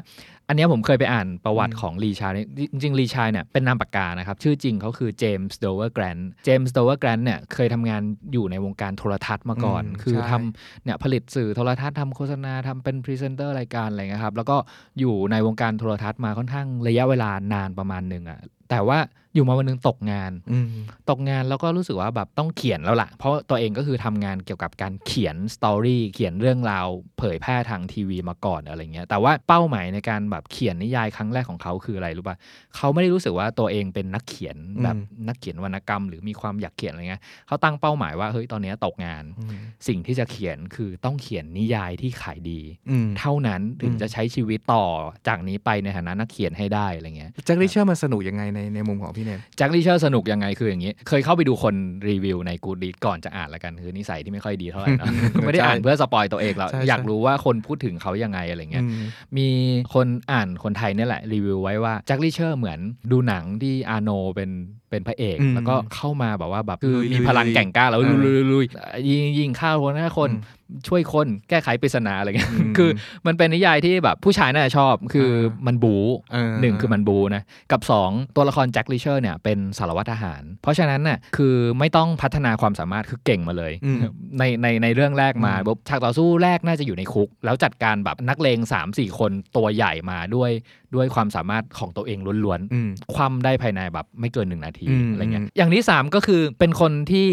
[0.49, 8.01] อันเนี้ยผมเคยไปอ่านประวัติของลีไชลด์เนี่ยจริงๆลีไชลด์เนี่ยเป็นนามปากกานะครับ ชื่อจริงเขาคือเจมส์โดเวอร์แกรนท์เจมส์โดเวอร์แกรนท์เนี่ยเคยทำงาน
[8.33, 14.57] อยู่ในวงการโทรทัศน์มาก่อนอืมคือใช่ทำเนี่ยผลิตสื่อโทรทัศน์ทำโฆษณาทำเป็นพรีเซนเตอร์รายการอะไรเงี้ยครับ แล้วก็
[14.99, 18.99] อยู่ในวงการโทรทัศน์มาค่อนข้างระยะเวลานานประมาณหนึ่งอะ แต่ว่า
[19.33, 20.67] อยู่มาวันหนึงตกงานอืม
[21.09, 26.87] ตกงานแล้วก็รู้สึกว่าแบบต้องเขียนแล้วล่ะ เพราะตัวเองก็คือทำงานเกี่ยวกับการเขียน story เขียนเรื่องราว
[27.19, 32.37] เผยแพร่ทางทีวีมาก่อนอะไรเงี้ยแต่ว่าเป้าหมายในการแบบเขียนนิยายครั้งแรกของเขาคืออะไรรู้ป่ะ
[32.75, 39.49] เขาไม่ได้รู้สึกว่าตัวเองเป็นนักเขียนแบบอืมนักเขียนวรรณกรรม หรือมีความอยากเขียนอะไรเงี้ยเขาตั้งเป้าหมายว่าเฮ้ยตอนเนี้ยตกงานอืม
[39.87, 44.85] สิ่งที่จะเขียนคือต้องเขียนนิยายที่ขายดีอืมเท่านั้นถึงอืมจะใช้ชีวิตต่อ
[45.27, 51.75] จากนี้ไปในฐานะนักเขียนให้ได้อะไรเงี้ยแจ็คริเชอร์มันสนุกยังไงในในมุมของพี่เนทแจ็คลิเชอร์สนุกยังไงคืออย่างนี้ เคยเข้าไปดูคน
[52.09, 55.07] รีวิวในกูดีก่อนจะอ่านละกัน คือนิสัยที่ไม่ค่อยดีเท่าไหร่เนอะ
[55.45, 59.01] ไม่ได้อ่านเพื่อ spoil ตัวเองหรอกใช่อยากใช่รู้ว่าคนพูดถึงเขายังไงอะไรเงี้ยอืม
[59.37, 59.47] มี
[59.93, 62.79] คนอ่านคนไทยเนี่ยแหละรีวิวไว้ว่าแจ็คลิเชอร์เหมือน
[63.11, 64.49] ดูหนังที่อาโนเป็น
[64.89, 72.89] เป็นพระเอกอืมแล้วก็เข้ามาแบบว่าแบบคือลุยๆมีพลังแก่งกล้าแล้วเออลุยๆลุยๆยิงยิงฆ่าคนฆ่าคนอืม ช่วยคนแก้ไขปริศนาอะไรเงี้ยอืมคือ
[73.27, 75.95] มันเป็นนิยายที่แบบผู้ชายน่าจะชอบคือเออมันบู
[76.31, 83.99] เออหนึ่งคือมันบูนะ กับ 2 ตัวละครแจ็คลิเชอร์เนี่ยเป็นสารวัตรทหาร เพราะฉะนั้นน่ะคือไม่ต้องพัฒนาความสามารถคือเก่งมาเลยอืม
[84.39, 90.51] ในในในเรื่องแรกมาอืมปุ๊บฉากต่อสู้แรกน่าจะอยู่ในคุก แล้วจัดการแบบนักเลง3 4 คนตัวใหญ่มาด้วย
[90.95, 97.27] ด้วยความสามารถของตัวเองล้วนอืมๆความได้ภายในแบบไม่เกินหนึ่งนาทีอืมอะไรเงี้ยอืมอย่างที่ 3 ก็คือเป็นคนที่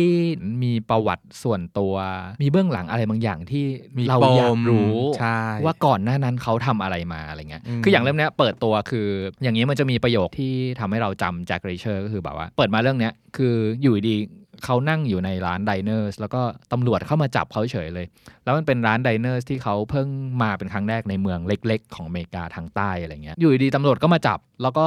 [0.62, 1.94] มีประวัติส่วนตัว
[2.42, 3.64] มีเบื้องหลังอะไรบางอย่างที่
[3.96, 9.06] มีเราปมอยากรู้ใช่ว่าก่อนหน้านั้นเขาทำอะไรมาอะไรเงี้ยอืมคืออย่างเล่มเนี้ยเปิดตัวคือ
[9.42, 16.42] อย่างนี้มันจะมีประโยคที่ทำให้เราจำแจ็คเรเชอร์ก็คือแบบว่า เปิดมาเรื่องเนี้ยคืออยู่ดีๆ เขานั่งอยู่ในร้าน diner แล้วก็
[16.72, 18.06] ตำรวจเข้ามาจับเขาเฉยเลย
[18.44, 20.08] แล้วมันเป็นร้าน diner ที่เขาเพิ่ง
[20.42, 24.86] มาเป็นครั้งแรกในเมืองเล็ก ๆ ของอเมริกาทางใต้อะไรเงี้ย อยู่ดีตำรวจก็มาจับ แล้วก็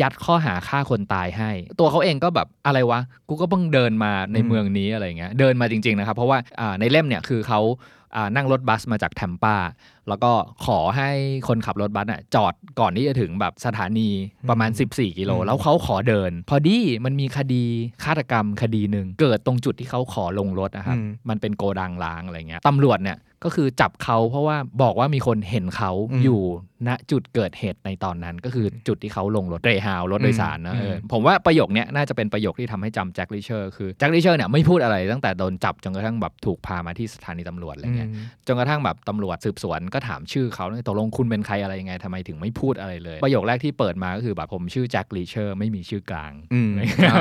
[0.00, 6.38] ยัดข้อหาฆ่าคนตายให้ ตัวเขาเองก็แบบอะไรวะ กูก็เพิ่งเดินมาในเมืองนี้อะไรเงี้ย เดินมาจริง ๆ นะครับ เพราะว่า
[6.80, 7.60] ในเล่มเนี่ยคือเขา
[8.36, 9.56] นั่งรถบัสมาจากแทมปา
[10.08, 10.32] แล้วก็
[10.66, 11.10] ขอให้
[11.48, 14.08] คนขับรถบัสอะจอดก่อนที่จะถึงแบบสถานี
[14.50, 17.64] ประมาณ 14 กิโลอืมแล้วเขาขอเดิน พอดีมันมีคดี
[18.04, 26.40] ฆาตกรรมคดีหนึ่งเกิดตรงจุดที่เขาขอลงรถนะครับอืมมันเป็นโกดังล้างอะไรเงี้ยตำรวจเนี่ยก็คือจับเขาเพราะว่าบอกว่ามีคนเห็นเขาอืมอยู่
[26.88, 46.70] ณจุดเกิดเหตุในตอนนั้นก็คือจุดที่เขาลงรถเกรย์ฮาวด์รถโดยสารนะอืมเออผมว่าประโยคเนี้ยน่าจะเป็นประโยคที่ทำให้จำแจ็คลิเชอร์คือแจ็คลิเชอร์เนี่ยไม่พูดอะไรตั้งแต่โดนจับจนกระทั่งแบบถูกพามาที่สถานีตำรวจอะไรเงี้ยอืมจนกระทั่งแบบตำรวจสืบสวนก็ถามชื่อเขาตกลงคุณเป็นใครอะไรยังไงทำไมถึงไม่พูดอะไรเลย ประโยคแรกที่เปิดมาก็คือแบบผมชื่อแจ็คลิเชอร์ไม่มีชื่อกลางอืม
[47.10, 47.20] อ่า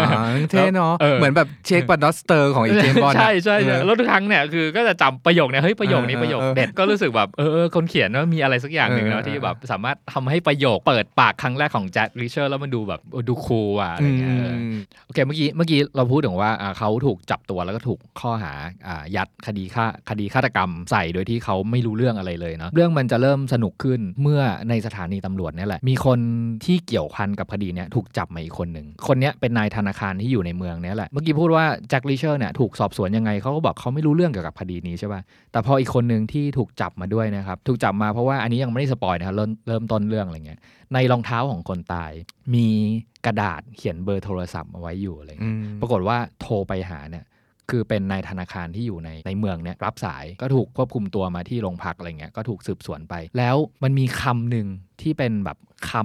[0.51, 18.53] เท่เนาะเออเหมือนแบบเช็คบัตดอสเตอร์ของอีเจมบอลใช่ใช่ใช่แล้วทุกครั้งเนี่ยคือก็จะจำประโยคเนี่ยเฮ้ยประโยคนี้เออประโยคเออเด็ดก็รู้สึกแบบเออเออคนเขียนว่ามีอะไรสักอย่างหนึ่งเอนะอที่แบบสามารถทำให้ประโยคเปิดปากครั้งแรกของแจ็คลิเชอร์แล้วมันดูแบบเออดูคูลอะอะไรอืเงี้ยเออมโอเคเมื่อกี้เมื่อกี้เราพูดถึงว่าอ่าเขาถูกจับตัวแล้วก็ถูกข้อหา
[18.87, 26.19] อ่ายัดคดีฆ่าคดีฆาตกรรมใส่โดยที่เขาไม่รู้เรื่องอะไรเลยเนาะเรื่องมันจะเริ่มสนุกขึ้นเมื่อในสถานีตำรวจเนี่ยแหละ มีคน
[26.65, 40.59] ที่เกี่ยวพันกับคดีเนี้ยถูกจับมาอีกคนหนึ่งคนเนี้ยเป็นนายธนาคารที่อยู่ในเมืองเนี้ยแหละเมื่อกี้พูดว่าแจ็คลิเชอร์เนี่ยถูกสอบสวนยังไงเขาก็บอกเขาไม่รู้เรื่องเกี่ยวกับคดีนี้ใช่ป่ะแต่พออีกคนหนึ่งที่ถูกจับมาด้วยนะครับถูกจับมาเพราะว่าอันนี้ยังไม่ได้ spoil นะครับเริ่มเริ่มต้นเรื่องอะไรเงี้ย
[40.93, 42.11] ในรองเท้าของคนตาย
[42.53, 42.67] มี
[43.25, 47.25] กระดาษเขียนเบอร์โทรศัพท์เอาไว้อยู่อะไรเงี้ยอืมปรากฏว่าโทรไปหาเนี่ย
[47.69, 54.67] คือเป็นนายธนาคารที่อยู่ในในเมืองเนี่ยรับสายก็ถูกควบคุมตัวมาที่โรงพักอะไรเงี้ยก็ถูกสืบสวนไป แล้วมันมีคำหนึ่ง
[55.01, 55.57] ที่เป็นแบบ
[55.91, 56.03] คำ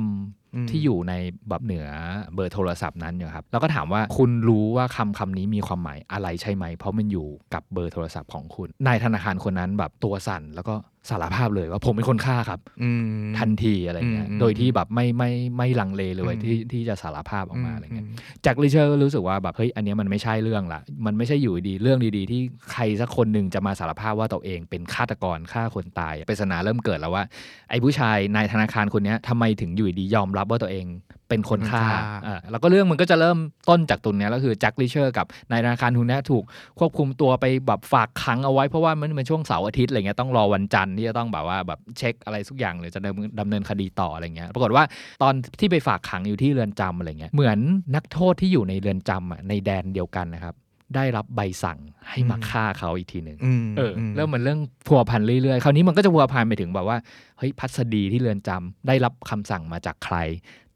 [0.55, 1.15] อืมที่อยู่ใน
[1.49, 1.87] แบบเหนือ
[2.35, 10.75] เบอร์โทรศัพท์นั้นอยู่ครับแล้วก็ถามว่าคุณรู้ว่าคำคำนี้มีความหมายอะไรใช่ไหม เพราะมันอยู่กับเบอร์โทรศัพท์ของคุณนายธนาคารคนนั้นแบบตัวสั่นแล้วก็
[11.11, 12.91] สารภาพเลยว่าผมเป็นคนฆ่าครับอื
[13.23, 18.11] มทันทีอะไรเงี้ยอืมโดยที่แบบไม่ไม่ไม่ลังเลเลยอืมที่ที่จะสารภาพออกมาอะไรเงี้ยม
[18.43, 22.41] แจ็คลิเชอร์ก็รู้สึกว่าแบบเฮ้ยอันเนี้ยมันไม่ใช่เรื่องละมันไม่ใช่อยู่ดีๆเรื่องดีๆ ที่
[22.73, 27.25] ใครสักคนหนึ่งจะมาสารภาพว่าตัวเองเป็นฆาตกรฆ่าคนตายปริศนาเริ่มเกิดแล้วว่า
[27.71, 30.87] ไอ้ผู้ชายนายธนาคารคนเนี้ยทำไมถึงอยู่ดีๆยอมรับว่าตัวเอง
[31.29, 36.45] เป็นคนฆ่าเป็นคนฆ่าอ่าแล้วก็เรื่องมันก็จะเริ่มต้นจากตรงเนี้ยแล้วคือแจ็คลิเชอร์กับนายธนาคารคนเนี้ยถูก
[36.79, 44.85] ควบคุมตัวไปแบบฝากขังเอาไว้เพราะว่ามันเป็นช่วงเสาร์อาทิตย์อะไรเงี้ยต้องรอวันจันทร์ที่จะต้องแบบว่าแบบเช็คอะไรสักอย่างเลยจะดำเนินดำเนินคดีต่ออะไรเงี้ยปรากฏว่า
[45.23, 47.59] ตอนที่ไปฝากขังอยู่ที่เรือนจำอะไรเงี้ยเหมือน
[47.95, 50.57] นักโทษที่อยู่ในเรือนจำอะในแดนเดียวกันนะครับ
[50.95, 56.97] ได้รับใบสั่งให้มาอืมฆ่าเขาอีกทีหนึ่งอืมเอออมเริ่มมันเรื่องพัวพันเรื่อยๆ คราวนี้มันก็จะพัวพันไปถึงแบบว่า
[57.39, 60.17] เฮ้ยพัสดีที่เรือนจำได้รับคำสั่งมาจากใคร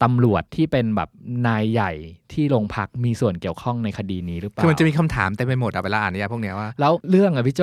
[0.03, 1.09] ตำรวจที่เป็นแบบ
[1.47, 1.93] นายใหญ่
[2.33, 7.63] ที่โรงพักมีส่วนเกี่ยวข้องในคดีนี้หรือเปล่า คือมันจะมีคำถามเต็มไปหมดอะเวลาอ่านนิยายพวกเนี้ยว่า แล้วเรื่องอะพี่โจ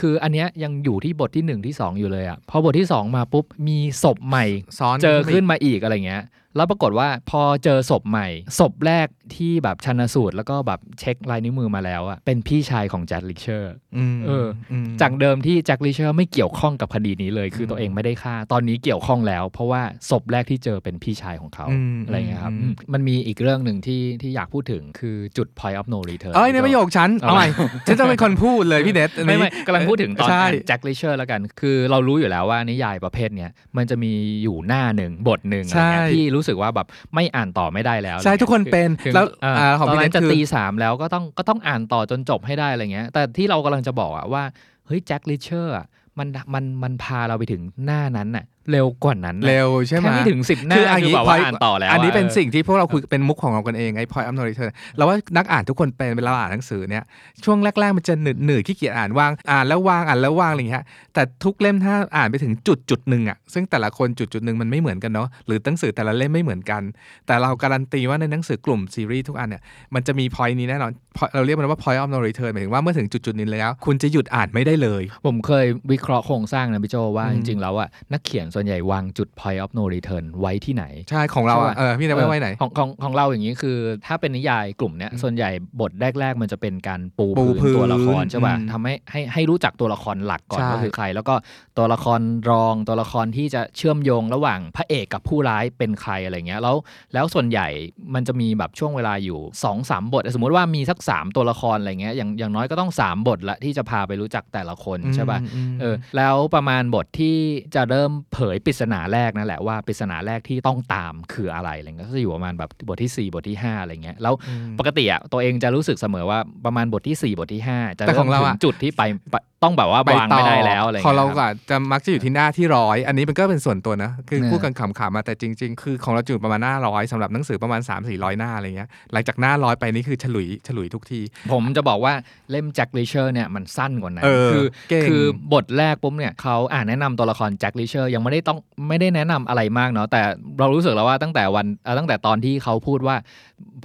[0.00, 4.44] คืออันเนี้ยยังอยู่ที่บทที่หนึ่งที่สองอยู่เลยอะพอบทที่สองมาปุ๊บมีศพใหม่
[4.78, 6.22] ซ้อนเจอขึ้นไปมาอีกอะไรเงี้ย
[6.56, 14.46] แล้วปรากฏว่าพอเจอศพใหม่ ศพแรกที่แบบชันสูตร แล้วก็แบบเช็คลายนิ้วมือมาแล้วอะเป็นพี่ชายของแจ็คลิเชอร์อืมเออ
[14.84, 44.42] มจากเดิมที่แจ็คลิเชอร์ไม่เกี่ยวข้องกับคดีนี้เลย คืออมตัวเองไม่ได้ฆ่า ตอนนี้เกี่ยวข้องแล้ว เพราะว่าศพแรกที่เจอเป็นพี่ชายของเขาอืมอะไรเงี้ยครับอืมอืมมันมีอีกเรื่องหนึ่งที่ที่อยากพูดถึงคือจุด point of no return เอ้ยในประโยคฉัน เอาเอาใหใหม่ม่ฉันจะเป็นคนพูดเลยพี่เน็ตอันไม่นี้ไม่กำลังพูดถึงตอนใช่แจ็คลิเชอร์แล้วกัน คือเรารู้อยู่แล้วว่านิยายประเภทเนี้ยมันจะมีอยู่หน้าหนึ่งบทหนึ่งอะไรเงี้ยใช่ที่รู้สึกว่าแบบไม่อ่านต่อไม่ได้แล้วใช่อะไรงี้ยทุกคนเป็นคือแล้วอ่าอ่าของตอนพี่นั้เน็นตจะคือตีสามแล้วก็ต้องก็ต้องอ่านต่อจนจบให้ได้อะไรเงี้ย แต่ที่เรากำลังจะบอกอะว่า
[44.86, 45.86] เฮ้ยแจ็คลิเชอร์อะ
[46.18, 57.04] มันมันมันพาเราไปถึงหน้านั้นน่ะ เร็วกว่านั้นน่ะเร็วใช่ไหมแค่ไม่ถึงสิบหน้าคืออันคือนี้แบบว่า point อ่านต่อแล้ว อันนี้ะเป็นออสิ่งที่พวกเราคุยเป็นมุกของเรากันเองไอ้ point of no return เราว่านักอ่านทุกคนเป็นเวลาอ่านหนังสือเนี่ย
[57.44, 66.82] ช่วงแรกๆมันจะหนืดหนืดขี้เกียจอ่านวางอ่านแล้ววางอ่านแล้ววางอะไรอย่างเงี้ยแต่ทุกเล่มถ้าอ่านไปถึงจุดจุดหนึ่งอะซึ่งแต่ละคนจุดจุดหนึ่งมันไม่เหมือนกันเนาะหรือหนังสือแต่ละเล่มไม่เหมือนกัน
[67.26, 69.62] แต่เราการันตีว่าในหนังสือกลุ่มซีรีส์ทุกอันเนี่ย
[69.94, 80.24] มันจะมี point นี้แน่นอน point- เราเรียกมันว่า point of no return หมายถึงว่าเมื่อถึงจุดจุดๆนี้แล้ว คุณจะหยุดอ่านไม่ได้เลย ผมเคยวิเคราะห์โครงสร้างนะพี่โจว่าอืจมริงๆแล้วอะนักเขียนส่วนใหญ่วางจุด point of no return
[80.40, 91.34] ไว้ที่ไหน ใช่ของเราอะใช่ปะเออพี่เน็ตไว้ไว้ไหนของของของเราอย่างนี้คือ ถ้าเป็นนิยายกลุ่มเนี้ยอืมส่วนใหญ่บทแรก ๆ มันจะเป็นการปูปูพื้นพื้นตัวละครใช่ป่ะอืมทำให้ให้ให้รู้จักตัวละครหลักก่อนใช่ว่าคือใคร แล้วก็
[91.78, 96.76] ตัวละครรองตัวละครที่จะเชื่อมโยงระหว่างพระเอกกับผู้ร้ายเป็นใครอะไรเงี้ยแล้ว
[97.14, 97.68] แล้วส่วนใหญ่
[98.14, 107.36] มันจะมีแบบช่วงเวลาอยู่2อสามบท สมมุติว่ามีสัก 3 ตัวละครอะไรเงี้ยอย่างอย่างน้อยก็ต้อง 3 บทละที่จะพาไปรู้จักแต่ละคนใช่ป่ะอืมเออแล้วประมาณบทที่
[107.74, 131.20] จะเริ่มเผยปริศนาแรกนั่นแหละว่าปริศนาแรกที่ต้องตามคืออะไรอะไรเงี้ยก็จะอยู่ประมาณแบบบทที่ 4 บทที่ 5 อะไรเงี้ยแล้วอืมปกติอะตัวเองจะรู้สึกเสมอว่าประมาณบทที่ 4 บทที่ 5 จะแต่เริ่ขอมงเราถึอะงจุดที่ไปไปต้องแบบว่าไปวางต่อไม่ได้แล้วอะไรของเงี้ยเราครับก็จะมักจะอยู่ที่หน้าที่ร้อยอันนี้มันก็เป็นส่วนตัวนะคือเออพูดกันขำๆมาแต่จริง ๆ คือของเราจะอยู่ประมาณหน้าร้อยสำหรับหนังสือประมาณ 3 4 0 0 หน้าอะไรเงี้ยหลังจากหน้าร้อยไปนี่คือฉลุยฉลุยทุกที
[131.52, 132.12] ผมจะบอกว่า
[132.50, 140.22] เล่มแจ็คลิเชอร์เนี่ยมันสั้นกว่านั้นเออคือเก่งคือบทแรกปุ๊บเนี่ยเขาอ่านแนะนำตัวละครแจ็คลิเชอร์ยังไม่ได้ได้ต้องไม่ได้แนะนำอะไรมากเนาะแต่
[140.58, 143.16] เรารู้สึกแล้วว่าตั้งแต่วันเอ่อตั้งแต่ตอนที่เขาพูดว่า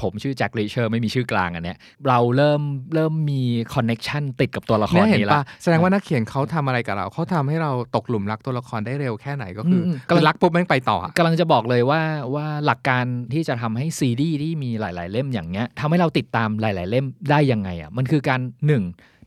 [0.01, 2.61] ผมชื่อแจ็คลิเชอร์ไม่มีชื่อกลางอันเนี้ยเราเริ่ม
[2.93, 3.41] เริ่มมี
[3.73, 12.01] connection ติดกับตัวละครเนี่ยเห็นนี้ละปะแสดงว่านักเขียนเขาทำอะไรกับเราเขาทำให้เราตกหลุมรักตัวละครได้เร็วแค่ไหนก็คืออมคือรักปุ๊บแม่งไปต่ออะกำลังจะบอกเลยว่า
[12.35, 18.83] ว่าหลักการที่จะทำให้ซีรีส์ที่มีหลาย ๆ เล่มอย่างเงี้ยทำให้เราติดตามหลาย ๆ เล่มได้ยังไงอะมันคือการหนึ่ง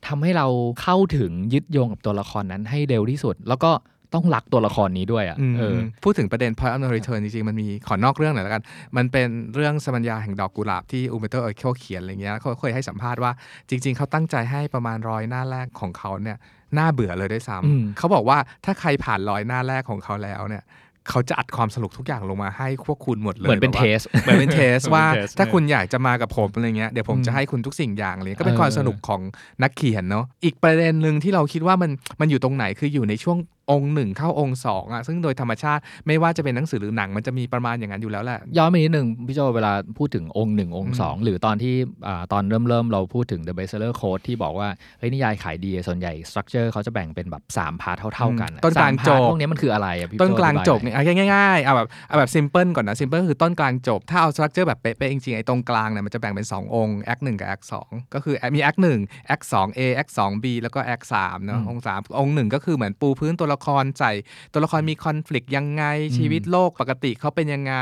[0.07, 0.47] ทำให้เรา
[0.83, 3.71] เข้าถึงยึดโยงกับตัวละครนั้นให้เร็วที่สุด แล้วก็
[4.15, 8.63] ต้องรักตัวละครนี้ด้วยอะอืมเออพูดถึงประเด็น point of no return จริงๆ มันมีขอนอกเรื่องหน่อยแล้วกัน
[8.97, 13.33] มันเป็นเรื่องสมัญญาแห่งดอกกุหลาบที่อูเมเตอร์เออร์เคิลเขียนอะไรเงี้ยเขาเคยให้สัมภาษณ์ว่า
[13.69, 16.37] จริง ๆ เขาตั้งใจให้ประมาณร้อยหน้าแรกของเขาเนี่ย
[16.79, 20.65] น่าเบื่อเลยด้วยซ้อืมำเขาบอกว่าถ้าใครผ่านร้อยหน้าแรกของเขาแล้วเนี่ย
[21.11, 29.21] เขาจะอัดความสนุกทุกอย่างลงมาให้พวกคุณหมดเลย เหมือนเป็นแบบ test ว่าเหมือนเป็นเหมือนเป็น test ถ้าคุณอยากจะมากับผมอะไรเงี้ยเดี๋ยวผมอืมจะให้คุณทุกสิ่งอย่างเลย ก็เป็นเออความสนุกของ
[29.63, 33.39] นักเขียนเนาะ อีกประเด็นหนึ่งที่เราคิดว่ามันมันอยู่ตรงไหนคืออยู่ในช่วง
[33.71, 41.75] องค์หนึ่งเข้าองค์สองอะซึ่งโดยธรรมชาติไม่ว่าจะเป็นหนังสือหรือหนังมันจะมีประมาณอย่างนั้นอยู่แล้วแหละย้อนไปนิดหนึ่งพี่โจเวลาพูดถึงองค์หนึ่งองอืค์มสองหรือตอนที่
[42.07, 59.81] อ่าตอนเริ่มเริ่มเราพูดถึง The Bestseller Code ที่บอกว่าเฮ้ยนิยายขายดีส่วนใหญ่ structure เขาจะแบ่งเป็นแบบ3 part เท่าๆกันอะต้นกลางสมพจร์ทบพวกนี้มันคืออะไรอะพี่โต้นกลางจบเนี่ยอธิบายเอาง่ายๆเอาแบบเอาแบบ simple ก่อนนะ simple คือต้นกลางจบถ้าเอา structure แบบเป๊ะๆจริงๆไอ้ตรงกลางเนี่ยมันจะแบ่งเป็น2องค์แอคหนึ่งกับแอคสองก็คือมีแอคหนึ่งแอคสอง A
[59.97, 64.13] แอคสอง B แล้วก็แอคสามเนาะอืมองค์สามองค์หนึ่งก็คือเหมือนปูพื้นตัวละครใส่
[64.53, 67.75] ตัวละครมี conflict ยังไงอืมชีวิตโลกปกติเขาเป็นยังไง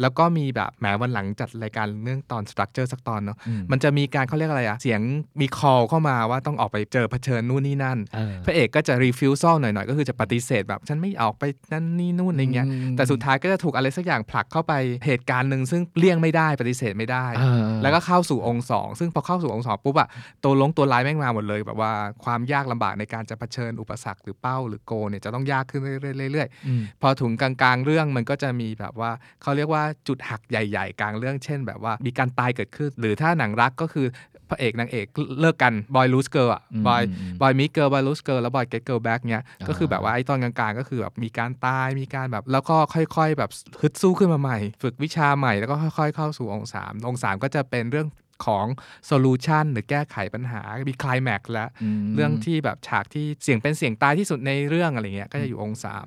[0.00, 5.00] แล้วก็มีแบบแหมวันหลังจัดรายการเรื่องตอน structure สักตอนเนาะอืมมันจะมีการเขาเรียกอะไรอะเสียง
[5.40, 14.72] มี call เข้ามาว่าต้องออกไปเจอเผชิญนู่นนี่นั่นเออพระเอกก็จะ refusal หน่อยๆ ก็คือจะปฏิเสธแบบ ฉันไม่ออกไปนั่นนี่นู่นอะไรเงี้ยอืมแต่สุดท้ายก็จะถูกอะไรสักอย่างผลักเข้าไป
[15.06, 20.08] เหตุการณ์หนึ่งซึ่งเลี่ยงไม่ได้ปฏิเสธไม่ได้เออแล้วก็เข้าสู่องค์สองซึ่งพอเข้าสู่องค์สองปุ๊บอะ
[20.44, 21.92] ตัวลงตัวร้ายแม่งมาหมดเลย แบบว่า
[22.24, 29.10] ความยากลำบากในการจะเผชิญอุปสรรคหรือเป้าหรือ goal เนี่ยจะต้องยากขึ้นเรื่อยๆเรื่อยอืมๆพอถึงกลางๆเรื่องมันก็จะมีแบบว่า
[29.42, 34.06] เขาเรียกว่าจุดหักใหญ่ ๆ กลางเรื่อง เช่น แบบว่ามีการตายเกิดขึ้น หรือถ้าหนังรักก็คือ
[34.50, 35.06] พระเอกนางเอก
[35.40, 38.82] เลิกกัน boy lose girl อะอืม boy อืม boy meet girl boy lose girl แล้ว boy get
[38.84, 48.06] girl back เนี้ยอ่าก็คือแบบว่าไอ้ตอนกลางๆก็คือแบบมีการตายมีการแบบแล้วก็ค่อย ๆ แบบฮึดสู้ขึ้นมาใหม่ ฝึกวิชาใหม่แล้วก็ค่อย ๆ เข้าสู่องค์สามองค์สามก็จะเป็นเรื่อง
[48.46, 48.66] ของ
[49.06, 51.68] solution หรือแก้ไขปัญหา มีคลายแม็กซ์แล้ว
[52.04, 56.06] มเรื่องที่แบบฉากที่เสี่ยงเป็นเสี่ยงตายที่สุดในเรื่องอะไรเงี้ยก็จะอยู่องค์สาม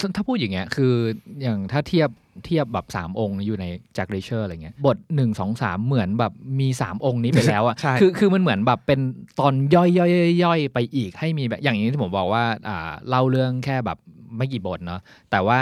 [0.00, 0.94] ถ้าถ้าพูดอย่างเงี้ยคือ
[1.42, 2.10] อย่างถ้าเทียบ
[2.44, 9.00] เทียบแบบ 3 องค์อยู่ใน Jack Reacher อะไรเงี้ยบท 1 2 3 เหมือนแบบมี 3 องค์นี้ไปแล้วอะใช่คือคือมันเหมือนแบบเป็น
[9.40, 13.98] ตอนย่อยย่อยย่อยย่อยไปอีกให้มีแบบอย่างนี้ที่ผมบอกว่าอ่าเล่าเรื่องแค่แบบ
[14.36, 15.60] ไม่กี่บทเนาะแต่ว่า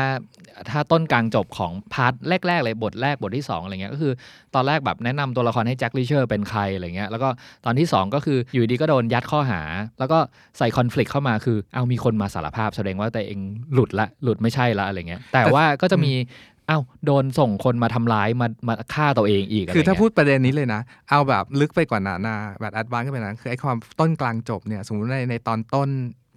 [0.70, 2.12] ถ้าต้นกลางจบของ part
[2.46, 4.12] แรก ๆ เลยบทแรกบทที่ 2 อะไรเงี้ยก็คือ
[4.54, 7.28] ตอนแรกแบบแนะนำตัวละครให้ Jack Reacher เป็นใครอะไรเงี้ยแล้วก็
[7.64, 9.60] ตอนที่ 2 ก็คืออยู่ดีก็โดนยัดข้อหา
[9.98, 10.18] แล้วก็
[10.58, 13.40] ใส่ conflict เข้ามาคือ เอามีคนมาสารภาพแสดงว่าตัวเอง
[13.74, 16.12] หลุดละหลุดไม่ใช่ละอะไรเงี้ยแต่ว่าก็จะมี
[16.68, 25.88] เอ้าโดนส่งคนมาทำร้ายมามาฆ่าตัวเองอีกคือถ้าพูดประเด็นนี้เลยนะ เอาแบบลึกไปกว่านั้นนะแบบ advance ขึ้นไปนั้นคือไอ้ความต้นกลางจบเนี่ยสมมติในในตอนต้น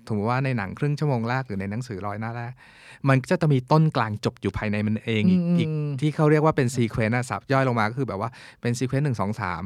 [0.08, 2.54] สมมติว่าในหนังครึ่งชั่วโมงแรกหรือในหนังสือร้อยหน้าแรก
[3.10, 5.70] มันก็จะมีต้นกลางจบอยู่ภายในมันเองอีกอืมอีก
[6.02, 8.30] ที่เขาเรียกว่าเป็น sequence อะซับย่อยลงมาก็คือแบบว่า
[8.62, 9.62] เป็น sequence หนึ่งสองสาม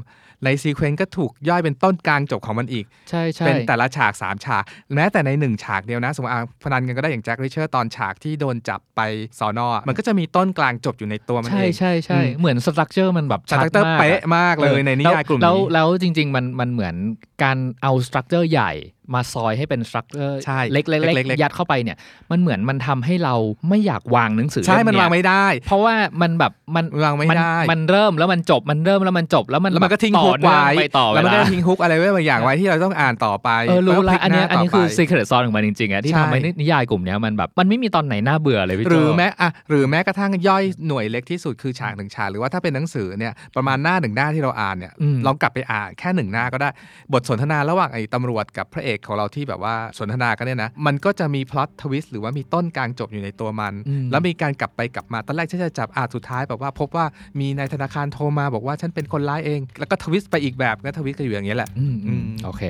[0.45, 4.63] ใน sequence ก็ถูกย่อยเป็นต้นกลางจบของมันอีก ใช่ใช่เป็นแต่ละฉาก3ฉาก
[4.95, 9.01] แม้แต่ใน1ฉากเดียวนะ สมมติอะพนันกันก็ได้อย่าง Jack Reacher ตอนฉากที่โดนจับไป
[9.39, 16.95] สอบอะมันก็จะมีต้นกลางจบอยู่ในตัวมันใช่เองใช่ใช่อืมเหมือน structure มันแบบสชัดมากเป๊ะมากเลยในนิยายกลุ่มแล้วนี้แล้วจริง ๆ มันมันเหมือน
[17.43, 18.71] การเอาสตรัคเจอร์ใหญ่
[19.13, 21.97] มาซอยให้เป็นสตรัคเจอร์ใช่เล็กๆเล็เล็กกๆๆยัดเข้าไปเนี่ย
[22.31, 23.35] มันเหมือนมันทำให้เรา
[23.69, 46.69] ไม่อยากวางหนังสือใช่เล่มันเยวางไม่ได้ เพราะว่ามันแบบมันวางไม่ได้นมันเริ่มแล้วมันจบมันเริ่มแล้วมันจบแล้วมันแล้วมันก็ทิ้งต่อฮุกเนื่องไว้ไปต่อแล้วมันก็เวลาทิ้งฮุกอะไรไว้บางอย่างไว้ที่เราต้องอ่านต่อไปเออรู้แวก็ละพกอันเนี้ยหาอันนี้ต่คือไป secret sauce ของมันจริงๆอะที่ใช่ทำให้นิยายกลุ่มเนี้ยมันแบบมันไม่มีตอนไหนน่าเบื่อเลยพี่หโจรือแม้อะหรือแม้กระทั่งย่อยหน่วยเล็กที่สุดคือฉากหนึ่งฉากหรือว่าถ้าเป็นหนังสือเนี่ยประมาณหน้าหนึ่งหน้าที่เราอ่านเนี่ยอืมลองกลับไปอ่านแค่หนึ่งหน้าก็ได้
[47.13, 57.05] บทสนทนาระหว่างไอ้ตำรวจกับพระเอกของเราที่แบบว่าสนทนากันเนี่ยนะมันก็จะมี plot twist หรือว่ามีต้นกลางจบอยู่ในตัวมันอืมแล้วมีการกลับไปกลับมาตอนแรกฉันจะจับอาสุดท้ายแบบว่าพบว่า
[57.39, 62.63] มีนายธนาคารโทรมาบอกว่าฉันเป็นคนร้ายเอง แล้วก็ twist ไปอีกแบบก็ twist กันอยู่อย่างเงี้ยแหละอืมอืมอืมโอเค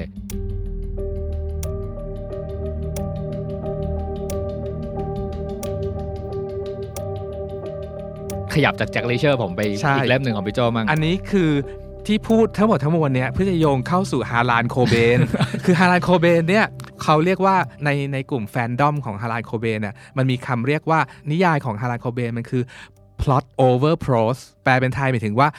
[8.54, 11.52] ขยับจาก Jack Reacher ผมไปใช่อีกเล่มหนึ่งของพี่โจมั่งอันนี้คือ
[12.06, 15.20] ที่พูดทั้งหมดทั้งมวลเนี่ยเพื่อจะโยงเข้าสู่ Harlan Coben
[15.66, 16.66] คือ Harlan Coben เนี่ย
[17.04, 17.56] เขาเรียกว่า
[17.86, 21.00] ในในกลุ่มแฟนดอมของ Harlan Coben เนี่ยมันมีคำเรียกว่า
[21.32, 22.64] นิยายของ Harlan Coben มันคือ
[23.22, 25.50] plot over prose แปลเป็นไทยหมายถึงว่า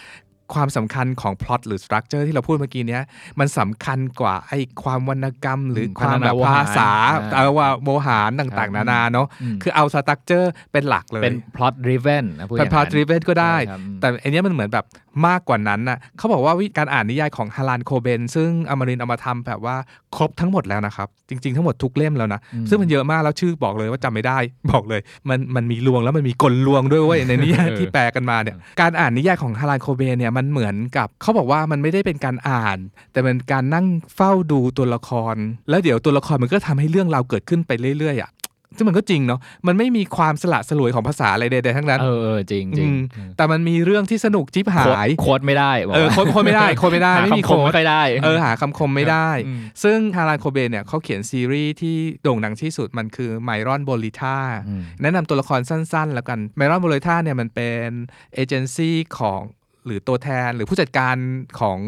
[0.55, 3.03] ความสำคัญของพล็อตหรือ structure ที่เราพูดเมื่อกี้เนี้ย
[3.39, 6.91] มันสำคัญกว่าไอ้ความวรรณกรรม หรือมความแบบพัฒนาโวหารภาษา
[7.35, 14.85] อ่าเอาว่าโวหารต่างๆนานาครับเนาะอืมคือเอา structure เป็นหลักเลย เป็น plot driven นะพูดอย่างนั้นเป็นย่างพนั้ล็อตนดริเวนก็ได้ใช่ครับอืมแต่อันเนี้ยมันเหมือนแบบ
[15.27, 19.77] มากกว่านั้นน่ะเขาบอกว่าการอ่านนิยายของ Harlan Coben ซึ่งอมรินทร์เอามาทำแบบว่า
[20.17, 24.39] ครบทั้งหมดแล้วนะครับจริง ๆ ทั้งหมดทุกเล่มแล้วนะซึ่งมันเยอะมากแล้วชื่อบอกเลยว่าจำไม่ได้
[24.71, 32.79] บอกเลย มันมันมีลวงแล้วมันมีกลลวงด้วยเว้ยในนิยายเออที่แปลกันมาเนี่ยการอ่านนิยายของ Harlan Coben เนี่ยมันเหมือนกับเขาบอกว่ามันไม่ได้เป็นการอ่าน
[33.13, 35.37] แต่เป็นการนั่งเฝ้าดูตัวละคร
[35.71, 38.31] แล้วเดี๋ยวตัวละครมันก็ทำให้เรื่องราวเกิดขึ้นไปเรื่อยๆอะ
[38.77, 57.89] ซึ่งมันก็จริงเนาะมันไม่มีความสละสลวยของภาษาอะไรใดๆทั้งนั้นเออเออจริงจริงอืมแต่มันมีเรื่องที่สนุกฉิบหาย quote ไม่ได้บอกเออว่า quote quote ไม่ได้ quote ไม่ได้หาไม่มีคำคโค้ม quote ไม่ค่อยได้เออหาคำคมไม่ได้อืมซึ่ง Harlan Coben เนี่ยเขาเขียนซีรีส์ที่โด่งดังที่สุดมันคือไมรอนโบลิท่าอืมแนะนำตัวละครสั้นๆ แล้วกันไมรอนโบลิท่าเนี่ยมันเป็น
[58.35, 59.41] เอเจนซี่ของ
[59.89, 61.17] หรือตัวแทนหรือผู้จัดการ
[61.61, 61.79] ของ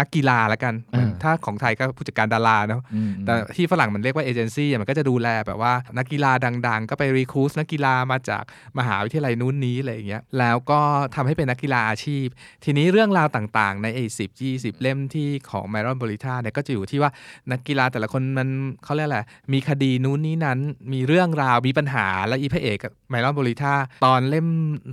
[0.00, 6.32] นักกีฬาแล้วกันอ่าถ้าของไทยก็ผู้จัดการดาราเนาะอืมแต่ที่ฝรั่งมันเรียกว่าเอเจนซี่มันก็จะดูแลแบบว่านักกีฬา
[6.68, 8.42] ดัง ๆ ก็ไปรีคูสนักกีฬามาจาก
[8.78, 10.80] มหาวิทยาลัยนู้นนี้อะไรอย่างเงี้ยแล้วก็
[11.14, 12.26] ทำให้เป็นนักกีฬาอาชีพ
[12.64, 17.10] ทีนี้เรื่องราวต่างๆ ในไอ้สิบยี่สิบเล่มที่ของไมรอนบริท่าเนี่ยก็จะอยู่ที่ว่า
[17.52, 18.48] นักกีฬาแต่ละคนมัน
[18.84, 19.20] เขาเรียกอะไร
[19.52, 20.58] มีคดีนู้นนี้นั้น
[20.92, 22.78] มีเรื่องราวมีปัญหาและอีพระเอก
[23.10, 24.48] Myron Bolitar ตอนเล่ม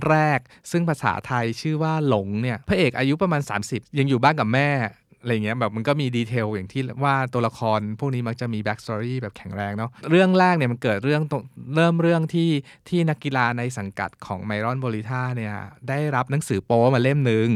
[0.08, 4.68] แรก ซึ่งภาษาไทยชื่อว่าหลงเนี่ยพระเอกอายุประมาณ 30 ยังอยู่บ้านกับแม่
[5.20, 11.42] อะไรเงี้ยแบบมันก็มี detail อย่างที่ว่าตัวละครพวกนี้มักจะมี backstory แบบแข็งแรงเนาะเรื่องแรกเนี่ยมันเกิดเรื่องตรง
[11.76, 12.50] เริ่มเรื่องที่
[12.88, 15.54] ที่นักกีฬาในสังกัดของ Myron Bolitar เนี่ย
[15.88, 17.48] ได้รับหนังสือโป้มาเล่มหนึ่ง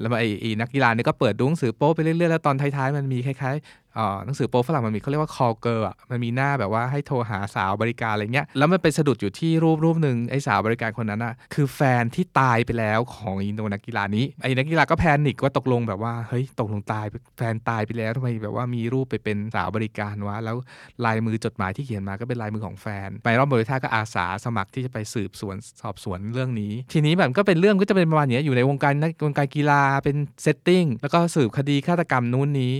[0.00, 3.81] แล้วไอ้นักกีฬาเนี่ยก็เปิดดูหนังสือโป้ไปเรื่อยๆแล้วตอนท้ายๆมันมีคล้ายๆ
[4.24, 17.06] หนังสือโป๊ฝรั่งมันมีเขาเรียกว่า call girl อะมันมีหน้าแบบว่าให้โทรหาสาวบริการอะไรเงี้ยแล้วมันไปสะดุดอยู่ที่รูปรูปหนึ่งไอ้สาวบริการคนนั้นอะคือแฟนที่ตายไปแล้วของอินโดนักกีฬานี้ไอ้นักกีฬาก็แพนิกว่าตกลงแบบว่าเฮ้ยตกลงตาย
[17.38, 20.56] แฟนตายไปแล้วทำไมแบบว่ามีรูปไปเป็นสาวบริการวะแล้ว
[21.04, 32.72] ลายมือจดหมายที่เขียนมาก็เป็นลายมือของแฟนไมรอนบริท่าก็อาสาสมัครที่จะไปสืบสวนสอบสวนเรื่องนี้ ทีนี้แบบก็เป็นเรื่องก็จะเป็นประมาณเนี้ยอยู่ในวงการนักวงการกีฬาเป็นsetting แล้วก็สืบคดีฆาตกรรมนู้นนี้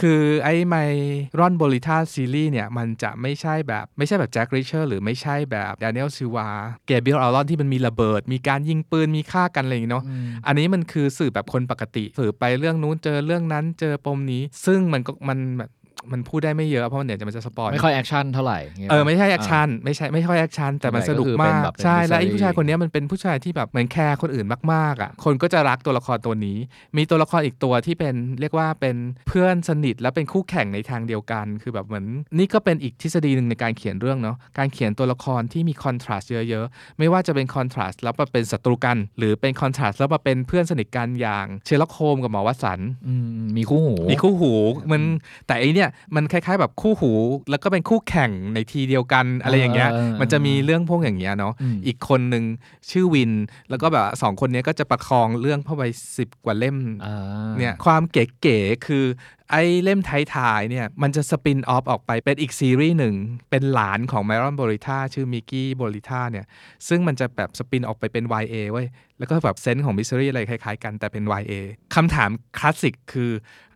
[0.00, 6.48] คือไอ้ Myron Bolitar series เนี่ย มันจะไม่ใช่แบบไม่ใช่แบบ Jack Reacher หรือไม่ใช่แบบด a น i e l ซิวา
[6.86, 15.70] เกเบรียลอารอนที่มันมีระเบิด มีการยิงปืนมีฆ่ากันอะไรอย่างเงี้ยเนาะอืมอันนี้มันคือสื่อแบบคนปกติสื่อไปเรื่องนู้นเจอเรื่องนั้นเจอปมนี้ ซึ่งมันก็มันแบบ
[16.12, 26.58] มันพูดได้ไม่เยอะเพราะมันเดี๋ยวจะมันจะ spoil ไม่ค่อย action เท่าไหร่งี้ยเออไม่ใช่ action ไม่ใช่ไม่ค่อย action แต่มันสนุกส่วนใหญ่ก็คือเป็มานกแบบเป็นใช่แล้วไอ้ mystery ผู้ชายคนเนี้ยมันเป็นผู้ชายที่แบบเหมือน care คนอื่นมากๆอะคนก็จะรักตัวละครตัวนี้
[26.96, 28.96] มีตัวละครอีกตัวที่เป็นเรียกว่าเป็น
[29.28, 32.04] เพื่อนสนิทและเป็นคู่แข่งในทางเดียวกัน คือแบบเหมือน
[32.38, 44.52] นี่ก็เป็นอีกทฤษฎีหนึ่งในการเขียนเรื่องเนาะการเขียนตัวละครที่มี contrast เยอะๆไม่ว่าจะเป็น contrast แล้วมาเป็นศัตรูกัน หรือเป็น contrast แล้วมาเป็นเพื่อนสนิทกันอย่าง เชอร์ล็อกโฮล์มส์กับหมอวัตสันอืมมีคู่หูมีคู่หู
[44.90, 45.02] มัน
[45.46, 47.12] แต่อันเนี่ยมันคล้ายๆแบบคู่หู
[47.50, 52.44] แล้วก็เป็นคู่แข่งในทีเดียวกันอะไรอย่างเงี้ยเออเออมันจะมีเรื่องพวกอย่างเงี้ยเนาะอืมอีกคนหนึ่ง
[52.90, 53.32] ชื่อวิน
[53.70, 55.84] แล้วก็แบบสองคนเนี้ยก็จะประคองเรื่องเข้าไป
[56.16, 57.16] สิบกว่าเล่มอ่า
[57.58, 59.04] เนี่ยความเก๋ๆคือ
[59.50, 63.14] ไอ้เล่มท้ายๆเนี่ยมันจะ spin-off ออกไปเป็นอีกซีรีส์หนึ่ง
[63.50, 66.46] เป็นหลานของไมรอนโบลิทาร์ชื่อมิกกี้โบลิทาร์เนี่ย
[66.88, 68.86] ซึ่งมันจะแบบ spin ออกไปเป็น YA เว้ย
[69.18, 71.52] แล้วก็แบบ sense ของ mystery อะไรคล้ายๆกันแต่เป็น YA
[71.94, 73.30] คำถามคลาสสิกคือ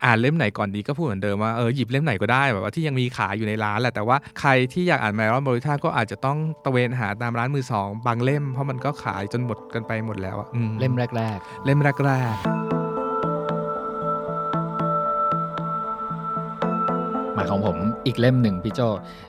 [0.05, 11.11] อ่านเล่มไหนก่อนดีก็พูดเหมือนเดิมว่าเออหยิบเล่มไหนก็ได้แบบว่าที่ยังมีขายอยู่ในร้านแหละแต่ว่าใครที่อยากอ่านไมรอนโบลิทาร์ก็อาจจะต้องตะเวนหาตามร้านมือสองบางเล่ม เพราะมันก็ขายจนหมดกันไปหมดแล้วอะอืเล่มแรก
[11.65, 12.68] เล่มแรก ๆ
[17.39, 18.81] มายของผมอีกเล่มหนึ่งพี่โจ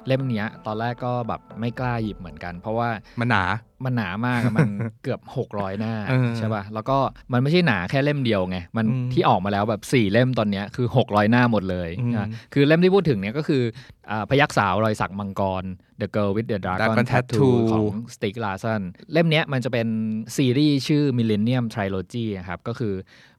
[0.07, 2.89] เล่มเนี้ย ตอนแรกก็แบบไม่กล้าหยิบเหมือนกัน เพราะว่า
[3.21, 3.45] มันหนา
[3.85, 4.69] มันหนามากอะมัน
[5.03, 6.99] เกือบ 600 หน้าเออใช่ป่ะแล้วก็
[7.33, 13.63] มันไม่ใช่หนาแค่เล่มเดียวไง มันอืมที่ออกมาแล้วแบบ 4 เล่มตอนเนี้ยคือ 600 หน้าหมดเลยอืมอะคือเล่มที่พูดถึงเนี้ยก็คือ
[14.11, 15.65] อ่าพยักสาวรอยสักมังกร
[16.01, 19.89] The Girl with the Dragon Dragon Tattoo Tattoo ของ Stieg Larsson เล่มเนี้ยมันจะเป็น
[20.37, 22.95] ซีรีส์ชื่อ Millennium Trilogy นะครับ ก็คือ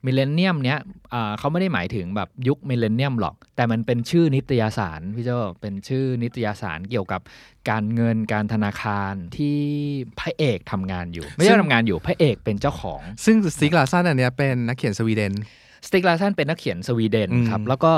[0.05, 0.77] Millennium เนี้ย
[1.13, 5.29] อ่าเขาไม่ได้หมายถึงแบบยุค Millennium หรอก แต่มันเป็นชื่อนิตยสารพี่โจ
[5.61, 7.21] เป็นชื่อนิตยสารเกี่ยวกับ
[7.69, 9.59] การเงินการธนาคารที่
[10.19, 15.33] พระเอกทำงานอยู่ ไม่ซึ่ใช่งทำงานอยู่พระเอกเป็นเจ้าของ ซึ่งสติกลาซันอันเนี้ยเป็นนักเขียนสวีเดน
[15.87, 17.93] สติกลาซันเป็นนักเขียนสวีเดนอืมครับแล้วก็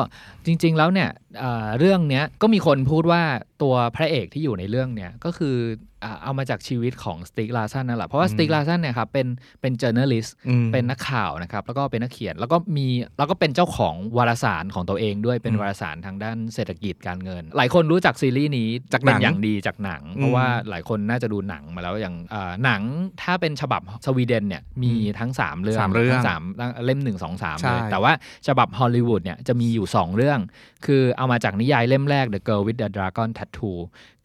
[0.46, 3.24] จริง ๆ แล้วเนี่ยเอ่อเรื่องเนี้ยก็มีคนพูดว่า
[3.64, 5.56] ตัวพระเอกที่อยู่ในเรื่องเนี้ยก็คือ
[6.04, 9.28] อ่าเอามาจากชีวิตของสติกลาซันนั่นแหละเพราะว่าสติกลาซันเนี่ยครับเป็น
[9.62, 22.82] เป็น journalist อืมเป็นนักข่าวนะครับแล้วก็เป็นนักเขียนแล้วก็มีแล้วก็เป็นเจ้าของวารสารของตัวเองด้วยเป็นอืมวารสารทางด้านเศรษฐกิจการเงิน หลายคนรู้จักซีรีส์นี้จากหนังเป็นอย่างดีจากหนังอืมเพราะว่าหลายคนน่าจะดูหนังมาแล้วอย่างเอ่อหนัง
[23.22, 26.42] ถ้าเป็นฉบับสวีเดนเนี่ยมีทั้ง 3 เรื่องสามเรื่องทั้งสาม
[26.86, 28.14] เล่ม1 2 3ใช่เลยแต่ว่า
[28.48, 30.40] ฉบับฮอลลีวูดเนี่ยจะมีอยู่ 2 เรื่อง
[30.86, 33.53] คือเอามาจากนิยายเล่มแรก The Girl with the Dragon Tattoo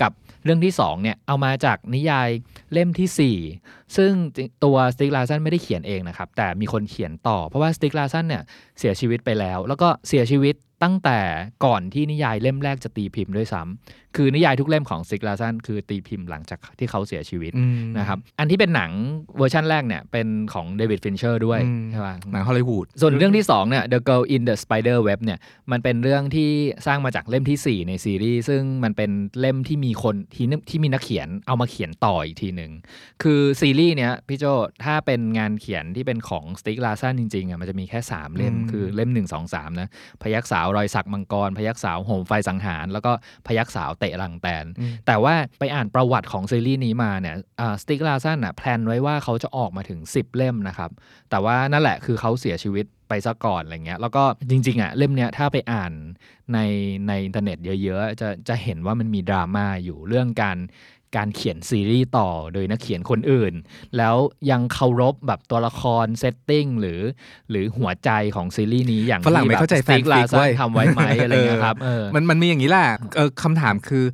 [0.02, 0.12] กับ
[0.44, 2.28] เรื่องที่2เนี่ยเอามาจากนิยาย
[2.72, 3.36] เล่มทีสี่
[3.72, 4.10] 4ซึ่ง
[4.64, 8.42] ตัวสติกลาซันไม่ได้เขียนเองนะครับ แต่มีคนเขียนต่อ เพราะว่าสติกลาซันเนี่ย
[8.78, 11.18] เสียชีวิตไปแล้ว แล้วก็เสียชีวิตตั้งแต่
[11.64, 18.90] ก่อนที่นิยายเล่มแรกจะตีพิมพ์ด้วยซ้ำคือนิยายทุกเล่มของสติกลาซันคือตีพิมพ์หลังจากที่เขาเสียชีวิตอืมนะครับอันที่เป็นหนัง
[19.38, 25.38] เวอร์ชันแรกเนี่ยเป็นของเดวิดฟินเชอร์ด้วยอืมใช่ป่ะหนังฮอลลีวูดส่วนเรื่องที่2เนี่ย The Girl in the Spider Web เนี่ย
[25.70, 26.50] มันเป็นเรื่องที่
[26.86, 29.10] สร้างมาจากเล่มทีสี่4 ในซีรีส์ซึ่งมันเป็น
[29.40, 32.72] เล่มที่มีคนที่ที่มีนักเขียนเอามาเขียนต่ออีกทีหนึ่ง
[33.22, 34.44] คือซีรีส์เนี้ยพี่โจ
[34.84, 39.88] ถ้าเป็นงานเขียนที่เป็นของสติ๊กลาซันจริงๆอะมันจะมีแค่ 3 เล่มอืมคือเล่ม 1 2 3 นะ
[40.22, 43.12] พยัคฆ์สาวรอยสักมังกร พยัคฆ์สาวโหมไฟสังหาร แล้วก็
[43.46, 47.36] พยัคฆ์สาวเตะรังแตนอืมแต่ว่าไปอ่านประวัติของซีรีส์นี้มาเนี่ย
[47.82, 50.90] สติ๊กลาซันอะ plan ไว้ว่าเขาจะออกมาถึง 10 เล่มนะครับ
[51.30, 55.92] แต่ว่านั่นแหละคือเขาเสียชีวิตไปซะก่อนอะไรเงี้ยแล้วก็จริงๆอะเล่มเนี้ยถ้าไปอ่าน
[56.54, 56.58] ใน
[57.08, 60.58] ในอินเทอร์เน็ตเยอะๆ จะจะเห็นว่ามันมีดราม่าอยู่เรื่องการ
[61.16, 63.54] การเขียนซีรีส์ต่อโดยนักเขียนคนอื่น
[63.96, 64.16] แล้ว
[64.50, 67.00] ยังเคารพแบบตัวละคร setting หรือ
[67.50, 74.04] หรือหัวใจของซีรีส์นี้อย่างฝรั่งที่ไม่แบบเข้าใจสติ๊ก fanfic ลาซัเว้นยทำไว้ไหมอะไรเงี้ยครับเออมันมันมีอย่างนี้แหละเออคำถามคือ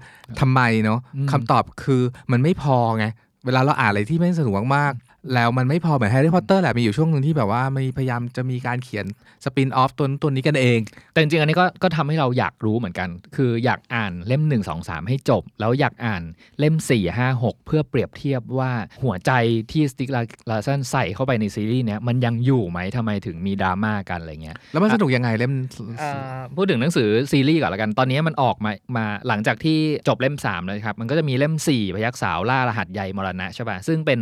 [0.41, 3.07] ทำไมเนาะอืมคำตอบคือมันไม่พอไง
[3.47, 5.04] เวลาเราอ่านอะไรที่มันสนุกมากๆ
[5.35, 9.07] แล้วมันไม่พอเหมือนแฮร์รี่พอตเตอร์แหละ มีอยู่ช่วงหนึ่งที่แบบว่ามีพยายามจะมีการเขียน
[9.45, 10.79] spin-off ตัวนั้นตัวนี้กันเอง
[11.13, 16.23] แต่จริงๆ อันนี้ก็ก็ทำให้เราอยากรู้เหมือนกัน คืออยากอ่านเล่ม 1 2 3 ให้จบ แล้วอยากอ่าน
[16.59, 18.71] เล่ม 4 5 6 เพื่อเปรียบเทียบว่า
[19.03, 19.33] หัวใจ
[19.73, 20.09] ที่สติ๊ก
[20.51, 25.53] ลาซันใส่เข้าไปในซีรีส์เนี้ยมันยังอยู่ไหมทำไมถึงมีดราม่ากันอะไรเงี้ยแล้วมันสนุกยังไงเล่ม
[26.01, 34.19] อ่าพูดถึงหนังสือซีรีส์ก่อนละกันตอนนี้มันออกมามาหลังจากที่จบเล่ม3แล้วครับมันก็จะมีเล่ม 4 พยักสาวล่ารหัสใยมรณะใช่ป่ะซึ่งเป็น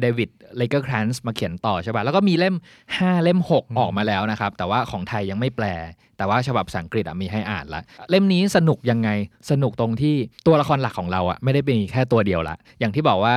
[0.00, 2.54] เดวิดเลเกอร์ครานส์มาเขียนต่อใช่ป่ะแล้วก็มีเล่ม
[2.88, 5.66] 5 เล่ม 6 ออกมาแล้วนะครับ แต่ว่าของไทยยังไม่แปล
[6.18, 9.10] แต่ว่าฉบับภาษาอังกฤษอะมีให้อ่านละ เล่มนี้สนุกยังไง
[9.50, 10.16] สนุกตรงที่
[10.46, 13.34] ตัวละครหลักของเราอะไม่ได้มีแค่ตัวเดียวละ อย่างที่บอกว่า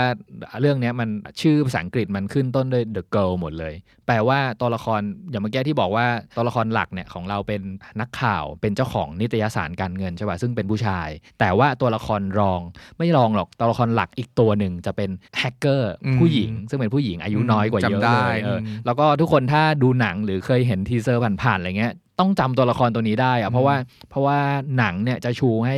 [0.61, 1.09] เรื่องเนี้ยมัน
[1.41, 3.73] ชื่อภาษาอังกฤษมันขึ้นต้นด้วย the girl หมดเลย
[4.07, 6.05] แปลว่าตัวละครอย่างเมื่อกี้ที่บอกว่า
[6.37, 7.61] ตัวละครหลักเนี่ยของเราเป็น
[7.99, 12.61] นักข่าวเป็นเจ้าของนิตยสารการเงินใช่ป่ะซึ่งเป็นผู้ชาย แต่ว่าตัวละครรอง
[12.97, 23.75] ไม่รองหรอกตัวละครหลักอีกตัวหนึ่งจะเป็นแฮกเกอร์อืมผู้หญิง ซึ่งเป็นผู้หญิงอายุน้อยกว่าเยอะจำได้เลยเอออืมแล้วก็ทุกคนถ้าดูหนังหรือเคยเห็น teaser ผ่านๆอะไรเงี้ย ต้องจำตัวละครตัวนี้ได้อะเพราะว่า
[24.09, 24.37] เพราะว่า
[24.77, 25.77] หนังเนี่ยจะชูให้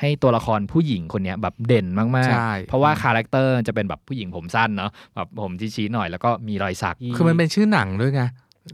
[0.00, 8.22] ให้ตัวละครผู้หญิงคนเนี้ยแบบเด่นมากใช่ๆเพราะว่า character จะเป็นแบบผู้หญิงผมสั้นเนาะแบบผมชี้ๆหน่อยแล้วก็มีรอยสัก คือมันเป็นชื่อหนังด้วยไง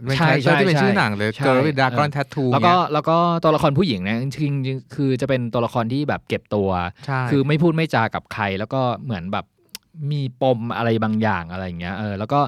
[0.05, 6.69] เป็นใช่ character ที่เป็นใช่ชื่อหนังเลยใช่ Girl with Dragon เออ Tattoo แล้วก็เนี่ยแล้วก็ตัวละครผู้หญิงเนี่ยจริงๆคือจะเป็นตัวละครที่แบบเก็บตัว
[7.07, 9.47] ใช่คือไม่พูดไม่จากับใคร แล้วก็เหมือนแบบ
[10.11, 12.41] มีปมอะไรบางอย่างอะไรอย่างเงี้ยเออแล้วก็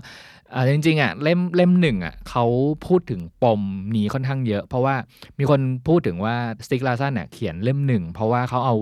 [0.54, 2.44] อ่าจริงๆอะเล่มเล่มหนึ่งอะเขา
[2.86, 3.60] พูดถึงปม
[3.96, 4.94] นี้ค่อนข้างเยอะ เพราะว่า
[5.38, 8.76] มีคนพูดถึงว่าสติกลาซันเนี่ยเขียนเล่มหนึ่งเพราะว่าเขาเอา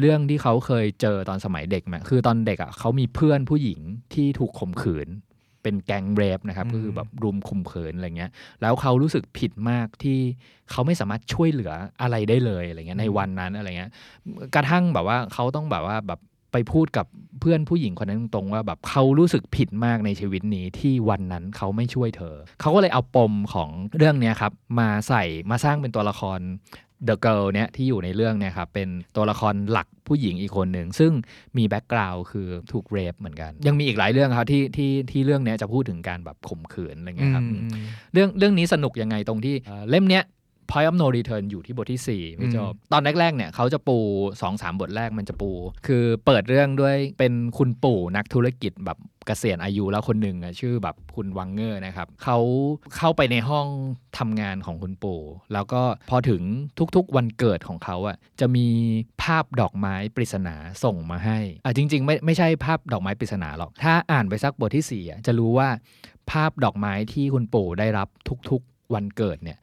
[0.00, 3.80] เรื่องที่เขาเคยเจอตอนสมัยเด็กมาคือตอนเด็กอะเขามีเพื่อนผู้หญิง
[4.14, 5.08] ที่ถูกข่มขืน
[5.62, 8.30] เป็นแก๊งเรฟนะครับอืมก็คือแบบรุมข่มขืนอะไรเงี้ย
[8.62, 10.18] แล้วเขารู้สึกผิดมากที่
[10.70, 13.90] เขาไม่สามารถช่วยเหลืออะไรได้เลยอะไรเงี้ยในวันนั้นอะไรเงี้ย
[14.54, 16.20] กระทั่งแบบว่าเขาต้องแบบว่าแบบ
[16.54, 17.06] ไปพูดกับ
[17.40, 26.40] เพื่อนผู้หญิงคนนั้นตรงๆว่าแบบเขารู้สึกผิดมากในชีวิตนี้ที่วันนั้นเขาไม่ช่วยเธอ เขาก็เลยเอาปมของเรื่องเนี้ยครับมาใส่มาสร้างเป็นตัวละคร
[27.08, 31.12] The Girl เนี่ยที่อยู่ในเรื่องเนี่ยครับเป็นตัวละครหลักผู้หญิงอีกคนหนึ่ง ซึ่ง
[31.56, 40.22] มีแบ็กกราวด์คือถูกเรฟเหมือนกัน ยังมีอีกหลายเรื่องครับที่ที่ที่เรื่องเนี้ยจะพูดถึงการแบบข่มขืนอะไรเงี้ยครับอืมเรื่องเรื่องนี้สนุกยังไงตรงที่เอ่อเล่มเนี้ย
[40.70, 43.98] Point of No Return อยู่ที่บทที่ 4 พี่โจอืมตอนแรกๆเนี่ยเขาจะปู
[44.40, 45.50] 2-3 บทแรกมันจะปู
[45.86, 52.38] คือเปิดเรื่องด้วยเป็นคุณปู่นักธุรกิจแบบเกษียณอายุแล้วคนหนึ่งอะชื่อแบบคุณวังเงอร์นะครับเขา
[52.96, 53.66] เข้าไปในห้อง
[54.18, 55.20] ทำงานของคุณปู่
[55.52, 56.42] แล้วก็พอถึง
[56.96, 58.66] ทุกๆวันเกิดของเขาอะจะมี
[59.22, 60.54] ภาพดอกไม้ปริศนา
[60.84, 65.68] ส่งมาให้อะจริง ๆ ไม่ไม่ใช่ภาพดอกไม้ปริศนาหรอก ถ้าอ่านไปสักบทที่สี่อะจะรู้ว่า
[66.30, 68.08] ภาพดอกไม้ที่คุณปู่ได้รับ
[68.50, 69.58] ทุกๆวันเกิดเนี่ย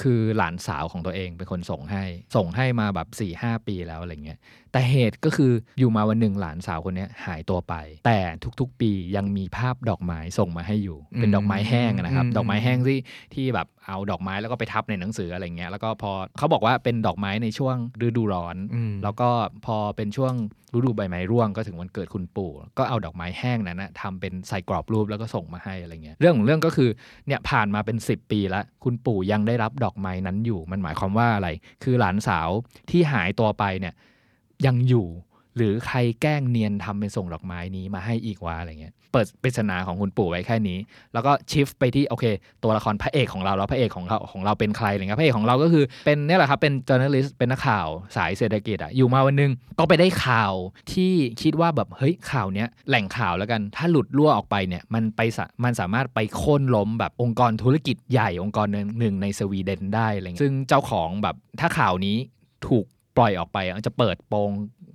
[0.00, 2.04] คือหลานสาวของตัวเองเป็นคนส่งให้
[2.36, 4.38] ส่งให้มาแบบ4ี่หปีแล้วอะไรเงี้ย
[4.72, 7.74] แต่เหตุก็คืออยู่มาวันหนึ่งหลานสาวคนเนี้ยหายตัวไป
[8.06, 8.18] แต่
[8.60, 12.98] ทุกๆปียังมีภาพดอกไม้ส่งมาให้อยู่ เป็นดอกไม้แห้งอะนะครับอืมดอกไม้แห้งที่
[13.34, 19.28] ที่แบบเอาดอกไม้แล้วก็ไปทับในหนังสืออะไรเงี้ยแล้วก็พอเขาบอกว่าเป็นดอกไม้ในช่วงฤดูร้อนอืมแล้วก็
[19.66, 20.34] พอเป็นช่วง
[20.74, 26.90] ฤดูใบไม้ร่วงก็ถึงวันเกิดคุณปู่ ก็เอาดอกไม้แห้งนั้นนะทำเป็นใส่กรอบรูปแล้วก็ส่งมาให้อะไรเงี้ยเรื่องของเรื่องก็คือ
[27.26, 31.48] เนี่ยผ่านมาเป็น 10 ปีแล้ว คุณปู่ยังได้รับดอกไม้นั้นอยู่มันหมายความว่าอะไร
[31.84, 32.48] คือหลานสาว
[32.90, 33.94] ที่หายตัวไปเนี่ย
[34.66, 35.08] ยังอยู่
[35.56, 40.78] หรือใครแกล้งเนียนทำเป็นส่งดอกไม้นี้มาให้อีกวะอะไรเงี้ยเปิดปริศนาของคุณปู่ไว้แค่นี้
[41.12, 42.24] แล้วก็ชิฟไปที่โอเค
[42.62, 47.86] ตัวละครพระเอกของเราแล้วพระเอกของเราของเราเป็นใครอะไรเงี้ยพระเอกของเราก็คือเป็นเนี่ยแหละครับเป็น journalist เป็นนักข่าว
[48.16, 50.52] สายเศรษฐกิจอะอยู่มาวันหนึงก็ไปได้ข่าว
[50.92, 55.20] ที่คิดว่าแบบเฮ้ยข่าวเนี้ยแหล่งข่าวแล้วกันถ้าหลุดรั่วออกไปเนี่ยมันไป
[55.64, 62.16] มันสามารถไปโค่นล้มแบบองค์กรธุรกิจใหญ่องค์กรหนึ่งหนึ่งในสวีเดนได้อะไรเงี้ยซึ่งเจ้าของแบบถ้าข่าวนี้
[62.68, 62.86] ถูก
[63.16, 64.50] ปล่อยออกไปจะเปิดโปง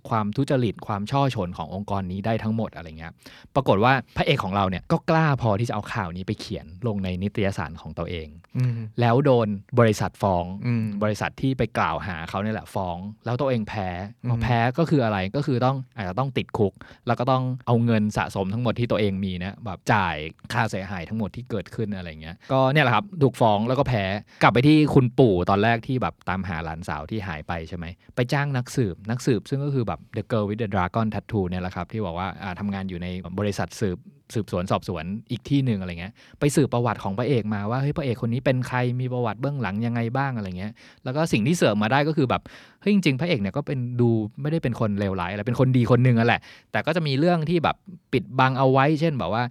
[0.10, 3.14] ความทุจริตความช่อชนขององค์กรนี้ได้ทั้งหมดอะไรเงี้ย
[3.56, 8.28] ปรากฏว่าพระเอกของเราเนี่ยก็กล้าพอที่จะเอาข่าวนี้ไปเขียนลงในนิตยสารของตัวเอง
[8.58, 9.48] อืมแล้วโดน
[9.80, 13.90] บริษัทฟ้องอืมบริษัทที่ไปกล่าวหาเขาเนี่ยแหละฟ้อง แล้วตัวเองแพ้
[14.24, 16.74] อืมพอแพ้ก็คืออะไรก็คือต้องอาจจะต้องติดคุก
[17.08, 20.16] แล้วก็ต้องเอาเงินสะสมทั้งหมดที่ตัวเองมีเนะแบบจ่าย
[20.54, 24.04] ค่าเสียหายทั้งหมดที่เกิดขึ้นอะไรเงี้ยก็เนี่ยแหละครับถูกฟ้องแล้วก็แพ้
[24.44, 27.86] กลับไปที่คุณปู่ตอนแรกที่แบบตามหาหลานสาวที่หายไปใช่ไหม
[28.16, 32.28] ไปจ้างนักสืบนักสืบซึ่งก็คือแบบ The Girl with the Dragon Tattoo เนี่ยแหละครับที่บอกว่า
[32.60, 33.08] ทำงานอยู่ใน
[33.40, 34.00] บริษัทสืบ
[34.34, 40.72] สืบสวนสอบสวนอีกที่หนึ่งอะไรเงี้ยไปสืบประวัติของพระเอกมาว่าเฮ้ยพระเอกคนนี้เป็นใครมีประวัติเบื้องหลังยังไงบ้างอะไรเงี้ย
[41.04, 42.42] แล้วก็สิ่งที่เสริมมาได้ก็คือแบบ
[42.82, 44.10] เฮ้ยจริงๆพระเอกเนี่ยก็เป็นดู
[44.42, 46.42] ไม่ได้เป็นคนเลวร้ายอะไรเป็นคนดีคนหนึ่งอะแหละ
[46.72, 47.76] แต่ก็จะมีเรื่องที่แบบ
[48.14, 49.44] ปิดบังเอาไว้ เช่นแบบว่า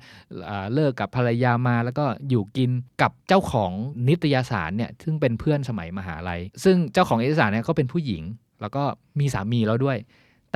[0.49, 2.71] อ่าเลิกกับภรรยามาแล้วก็อยู่กิน
[3.03, 3.73] กับเจ้าของ
[4.09, 8.23] นิตยสารเนี่ยซึ่งเป็นเพื่อนสมัยมหาลัย ซึ่งเจ้าของนิตยสารเนี่ยก็เป็นผู้หญิง
[8.61, 8.83] แล้วก็
[9.21, 9.99] มีสามีแล้วด้วย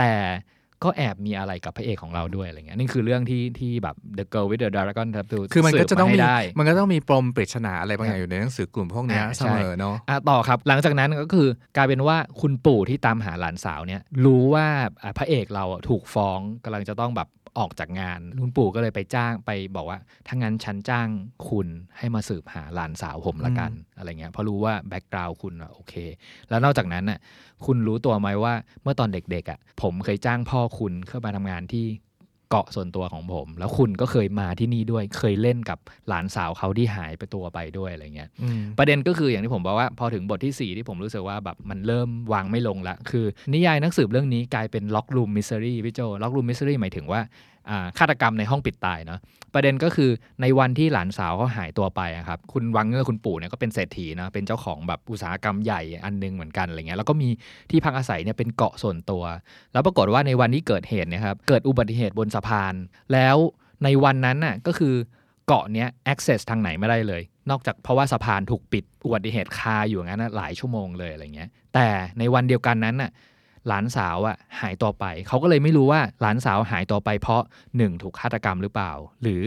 [0.01, 0.15] แต่
[0.85, 14.67] ก็แอบมีอะไรกับพระเอกของเราด้วยอะไรเงี้ยนี่คือเรื่องที่ที่แบบ The Girl with the Dragon Tattoo คือมันก็จะต้องสืบามีให้ได้มันก็ต้องมีปมปริศนาอะไรบางอย่างอยู่ในหนังสือกลุ่มพวกเนี้ยอ่าเสใช่มอเนาะอะต่อครับ หลังจากนั้นก็คือกลายเป็นว่าคุณปู่ที่ตามหาหลานสาวเนี่ยรู้ว่า
[15.03, 17.29] อะพระเอกเราอะถูกฟ้องกำลังจะต้องแบบ
[17.59, 21.09] ออกจากงานคุณปู่ก็เลยไปจ้างไปบอกว่าถ้างั้นฉันจ้าง
[21.49, 25.95] คุณให้มาสืบหาหลานสาวผมละกันอะไรเงี้ยเพราะรู้ว่าแบ็กกราวด์คุณอะโอเค
[26.49, 27.19] แล้วนอกจากนั้นน่ะ
[27.67, 31.87] คุณรู้ตัวไหมว่าเมื่อตอนเด็กๆอะผมเคยจ้างพ่อคุณเข้ามาทำงานที่
[32.51, 35.79] เกาะส่วนตัวของผม แล้วคุณก็เคยมาที่นี่ด้วย เคยเล่นกับ
[36.09, 43.25] หลานสาวเขาที่หายไปตัวไปด้วยอะไรเงี้ยอืมประเด็นก็คืออย่างที่ผมบอกว่าพอถึงบทที่ 4 ที่ผมรู้สึกว่าแบบมันเริ่มวางไม่ลงละคือ
[43.55, 47.50] นิยายนักสืบเรื่องนี้กลายเป็นล็อก o ูมมิส t รีพี่โจล็อก o ูมมิส t รีหมายถึงว่าอ่า
[47.99, 49.21] ฆาตกรรมในห้องปิดตายเนาะ
[49.55, 50.11] ประเด็นก็คือ
[50.43, 57.29] ในวันที่หลานสาวเขาหายตัวไปครับคุณวังเงอร์คุณปู่เนี่ยก็เป็นเศรษฐีนะเป็นเจ้าของแบบอุตสาหกรรมใหญ่อันหนึงเหมือนกันอะไรเงี้ยแล้วก็มี
[57.71, 59.23] ที่พักอาศัยเนี่ยเป็นเกาะส่วนตัว
[59.73, 62.75] แล้วปรากฏว่าในวันที่เกิดเหตุนี่ยครับเกิดอุบัติเหตุบนสะพาน
[63.13, 63.37] แล้ว
[63.85, 64.95] ในวันนั้นน่ะก็คือ
[65.47, 71.87] เกาะเนี้ย access ทางไหนไม่ได้เลย นอกจากเพราะว่าสะพานถูกปิดอุบัติเหตุคาอยู่งั้นนะหลายชั่วโมงเลยอะไรเงี้ยแต่
[72.19, 73.11] ในวันเดียวกันนั้นน่ะ
[73.69, 77.43] หลานสาวอะหายตัวไป เขาก็เลยไม่รู้ว่าหลานสาวหายตัวไปเพราะ
[77.77, 78.93] หนึ่งถูกฆาตกรรมหรือเปล่า
[79.23, 79.43] หรือ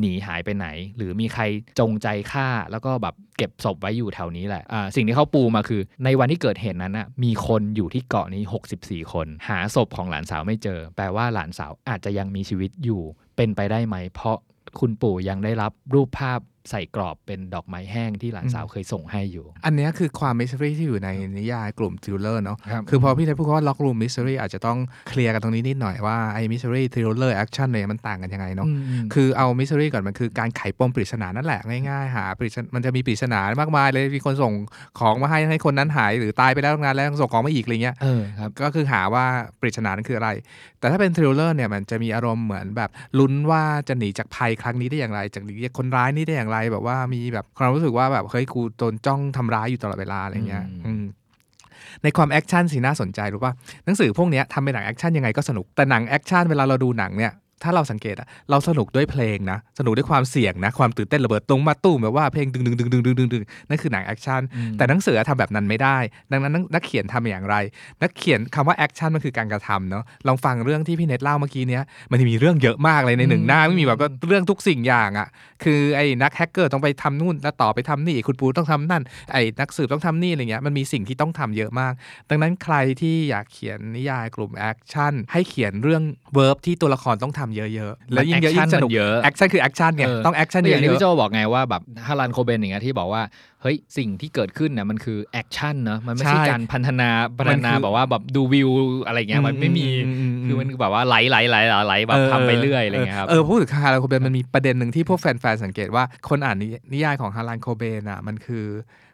[0.00, 1.42] หนีหายไปไหน หรือมีใคร
[1.78, 8.42] จงใจฆ่าแล้วก็แบบเก็บศพไว้อยู่แถวนี้แหละอ่าสิ่งที่เขาปูมาคือ ในวันที่เกิดเหตุนั้นน่ะมีคนอยู่ที่เกาะนี้
[8.78, 13.02] 64 คน หาศพของหลานสาวไม่เจอ แปลว่าหลานสาวอาจจะยังมีชีวิตอยู่
[13.36, 14.36] เป็นไปได้ไหม เพราะ
[14.80, 16.40] คุณปู่ยังได้รับรูปภาพ
[16.70, 21.08] ใส่กรอบเป็นดอกไม้แห้งที่หลานสาวเคยส่งให้อยู่ อันเนี้ยคือความมิส t รีที่อยู่ใน
[21.38, 28.68] นิยายกลุ่ม thriller เนาะครับคือพอพี่เล็กพูดว่าล็อก o ูมมิส t รีอาจจะต้องเคลียร์กันตรงนี้นิดหน่อยว่าไอ้มิส t รีทริลเลอร์แอคชั่นเนี่ยมันต่างกันยังไงเนาะ
[29.14, 34.52] คือเอามิส t รีก่อนมันคือการไขปมปริศนานั่นแหละง่ายๆหาปริศนามันจะมีปริศนามากมายเลยมีคนส่ง
[34.98, 39.24] ของมาให้ให้คนนั้นหายหรือตายไปแล้วตั้งนานแล้วส่งของมาอีกอะไรเงี้ยเออครับก็คือหาว่า
[39.60, 40.30] ปริศนานั้นคืออะไร
[40.80, 51.04] แต่ถ้าเป็น thriller เนี่ยมันจะมีอารมณ์เหมือนแบบลุ้นว่าจะหนีจากภัยครั้งนี้ได้อย่างไรจากหนีจากคนร้ายนี้ได้อย่างไรแบบว่ามีแบบความรู้สึกว่าแบบเฮ้ยกูโดนจ้องทำร้ายอยู่ตลอดเวลาอะไรเงี้ยอืมอืม
[52.02, 53.52] ในความแอคชั่นสิน่าสนใจรู้ป่ะ
[53.84, 57.32] หนังสือพวกเนี้ยทำเป็นหนังแอคชั่นยังไงก็สนุกแต่หนังแอคชั่นเวลาเราดูหนังเนี่ย
[57.62, 65.98] ถ้าเราสังเกตอะเราสนุกด้วยเพลงนะ สนุกด้วยความเสี่ยงนะ ความตื่นเต้นระเบิดตรงมาตุ้มแบบว่าเพลงดึงดึงดึงดึงดึงดึงดึงนั่นคือหนังแอคชั่นอืมแต่หนังสือทำแบบนั้นไม่ได้
[66.32, 67.56] ดังนั้นนักนักเขียนทำอย่างไร
[68.02, 75.28] นักเขียนคำว่าแอคชั่นมันคือการกระทำเนาะลองฟังเรื่องที่พี่เน็ตเล่าเมื่อกี้เนี้ยมันจะมีเรื่องเยอะมากเลยในหนึ่งอืมหน้าไม่มีแบบว่าเรื่องทุกสิ่งอย่างอะ่ะ
[75.64, 79.02] คือไอ้นักแฮกเกอร์ต้องไปทำนู่นแล้วต่อไปทำนี่คุณปูต้องทำนั่น
[79.32, 81.92] ไอ้นักสืบต้องทำนี่อะไรเงี้ยมันมีสิ่งที่ต้องทำเยอะมาก
[82.30, 86.02] ดังนั้นใครที่อยากเขียนนิยายกลุ่มแอคชั่นให้เขียนเรื่อง
[86.34, 93.22] verb ที่ตัวละครต้องทำำเยอะๆแล้วยิ่งเยอะแอคชั่นยิ่นงสนุกมันเยอะแอคชั่นคือแอคชั่นไงเออต้องแอคชั่นก็เยอย่างที่พี่โจบอกไงว่าแบบฮาร์ลานโคเบนอย่างเงี้ยที่บอกว่า
[93.62, 98.70] เฮ้ยสิ่งที่เกิดขึ้นเนี่ยมันคือแอคชั่นเนอะมันไม่ใช่ใช่การพัฒนาพัฒมันนาคือแบบว่าแบบดูวิว
[99.06, 108.66] อะไรเงี้ยมันไม่มีอืมอืมอืมคือมันแบบว่าไหลไหลไหลไหลไหลแบบทำไปเรื่อยอะไรเงี้ยครับเออพูดถึงฮารันโคเบนมันมีประเด็นหนึ่งที่พวกแฟนๆสังเกตว่าคนอ่านนินิยายของฮารันโคเบนอะมันคือ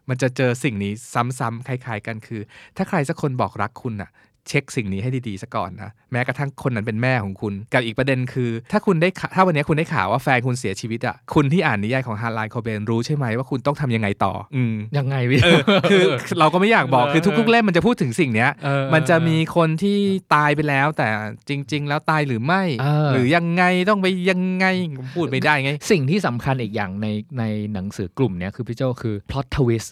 [0.08, 0.92] มันจะเจอสิ่งนี้
[1.38, 2.40] ซ้ำๆคล้าย ๆ กันคือ
[2.76, 4.10] ถ้าใครสักคนบอกรักคุณอะ
[4.48, 16.02] เช็คสิ่งนี้ให้ดีๆซะก่อนนะแม้กระทั่งคนนั้นเป็นแม่ของคุณ กับอีกประเด็นคือ ถ้าคุณได้ข่าถ้าวันนี้คุณได้ข่าวว่าแฟนคุณเสียชีวิตอะคุณที่อ่านนิยายของฮารันโคเบนรู้ใช่ไหมว่าคุณต้องทำยังไงต่อ อืมยังไงพี่เออคือ
[16.38, 19.98] เราก็ไม่อยากบอกคือทุกๆเล่มมันจะพูดถึงสิ่งเนี้ยเออมันจะมีคนที่
[20.34, 21.08] ตายไปแล้ว แต่
[21.48, 24.66] จริง ๆ แล้วตายหรือไม่เออหรือยังไงต้องไปยังไง
[24.98, 27.06] ผมพูดไม่ได้ไง สิ่งที่สำคัญอีกอย่างใน
[27.38, 29.88] ในหนังสือกลุ่มเนี้ยคือพี่โจคือ plot twist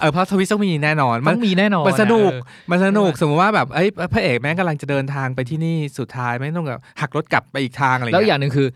[0.00, 2.40] เออ plot twist ต้องมีแน่นอนมันมีแน่นอนมันสนุกเออ
[2.70, 8.68] มันสนุกสมมติว่าแบบเอ้ยพระเอกแม่งกำลังจะเดินทางไปที่นี่สุดท้ายไม่ต้องแบบหักรถกลับไปอีกทางอะไรแล้วอย่างหนึ่งคือ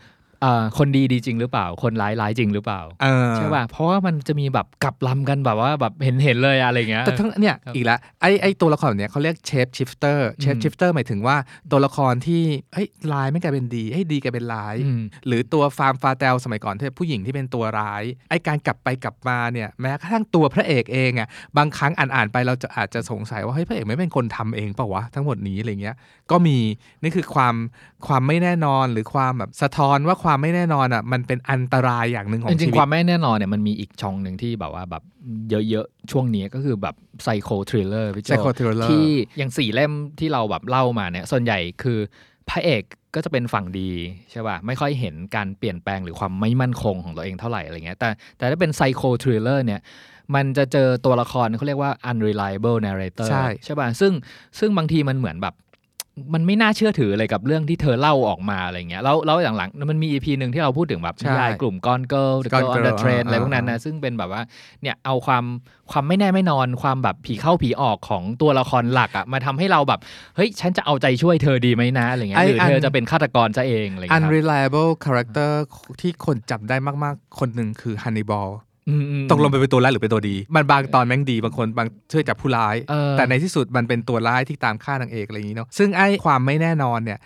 [0.77, 11.35] คนดีดีจริงหรือเปล่า คนร้ายร้ายจริงหรือเปล่าเออใช่ป่ะเพราะว่ามันจะมีแบบกลับลำกันแบบว่าแบบเห็นเห็นเลยอะไรเงี้ยแต่ทั้งเนี่ยครับอีกแล้วไอ้ไอ้ตัวละครแบบเนี้ยเขาเรียก shapeshifter shape อืม shifter หมายถึงว่า
[11.71, 12.43] ตัวละครที่
[12.73, 21.27] เฮ้ยร้ายไม่กลายเป็นดีให้ยดีกลายเป็นร้ายอืมหรือตัวฟาร์มฟาเตลสมัยก่อนที่ผู้หญิงที่เป็นตัวร้ายไอการกลับไปกลับมาเนี่ยแม้กระทั่งตัวพระเอกเองอะ
[21.57, 25.95] บางครั้งอ่านๆไปเราจะอาจจะสงสัยว่าเฮ้ยพระเอกไม่เป็นคนทำเองเปล่าวะทั้งหมดนี้อะไรเงี้ย
[26.31, 26.57] ก็มี
[27.03, 27.55] นี่คือความ
[28.07, 35.03] ความไม่แน่นอนหรือความแบบสะท้อนว่าความไม่แน่นอนอะมันเป็นอันตรายอย่างหนึ่งของจริชีงวิๆคตวามไม่แน่นอนเนี่ยมันมีอีกช่องหนึ่งที่แบบว่าแบบ
[35.49, 39.07] เยอะๆ ช่วงนี้ก็คือแบบpsycho thriller พี่โจ Psycho thriller ที่
[39.37, 41.99] อย่างสี่เล่มที่เราแบบเล่ามาเนี่ยส่วนใหญ่คือ
[42.49, 42.83] พระเอก
[43.15, 43.91] ก็จะเป็นฝั่งดี
[44.31, 49.81] ใช่ป่ะไม่ค่อยเห็นการเปลี่ยนแปลงหรือความไม่มั่นคงของตัวเองเท่าไหร่อะไรเงี้ยแต่แต่ถ้าเป็น psycho thriller เนี่ย
[50.35, 54.13] มันจะเจอตัวละครเขาเรียกว่า unreliable narrator ใช่ใช่ป่ะซึ่ง
[54.59, 55.53] ซึ่งบางทีมันเหมือนแบบ
[56.33, 64.41] มันไม่น่าเชื่อถือเลยกับเรื่องที่เธอเล่าออกมาอะไรเงี้ยแล้วแล้วหลังๆมันมี EP หนึ่งที่เราพูดถึงแบบใช่นิยายกลุ่มก้อนเกิล The Gone Girl on the Girl Train อ่าอะไรพวกนั้นนะซึ่งเป็นแบบว่า
[64.81, 65.43] เนี่ยเอาความ
[65.91, 69.99] ความไม่แน่ไม่นอนความแบบผีเข้าผีออกของตัวละครหลักอะมาทำให้เราแบบ
[70.35, 75.51] เฮ้ยฉันจะเอาใจช่วยเธอดีไหมนะอะไรเงี้ยหรือเธอจะเป็นฆาตกรซะเองอะไรเงี้ยครับ unreliable character
[76.01, 78.74] ที่คนจำได้มากๆ คนหนึ่งคือ Hannibal อืมอืม
[79.31, 87.19] ตกลงไปเป็นตัวร้ายหรือเป็นตัวดี มันบางตอนแม่งดีบางคนบางช่วยจับผู้ร้ายเออแต่ในที่สุดมันเป็นตัวร้ายที่ตามฆ่านางเอกอะไรอย่างนี้เนาะซึ่งไอ้ความไม่แน่นอนเนี่ย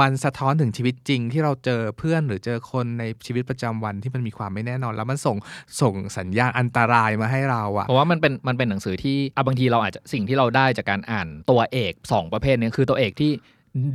[0.00, 5.36] มันสะท้อนถึงชีวิตจริงที่เราเจอเพื่อนหรือเจอคนในชีวิตประจำวันที่มันมีความไม่แน่นอน แล้วมันส่ง
[5.80, 13.30] ส่งสัญญาณอันตรายมาให้เราอะเพราะว่ามันเป็นมันเป็นหนังสือที่อะบางทีเราอาจจะสิ่งที่เราได้จากการอ่านตัวเอกสองประเภทเนี้คือตัวเอกที่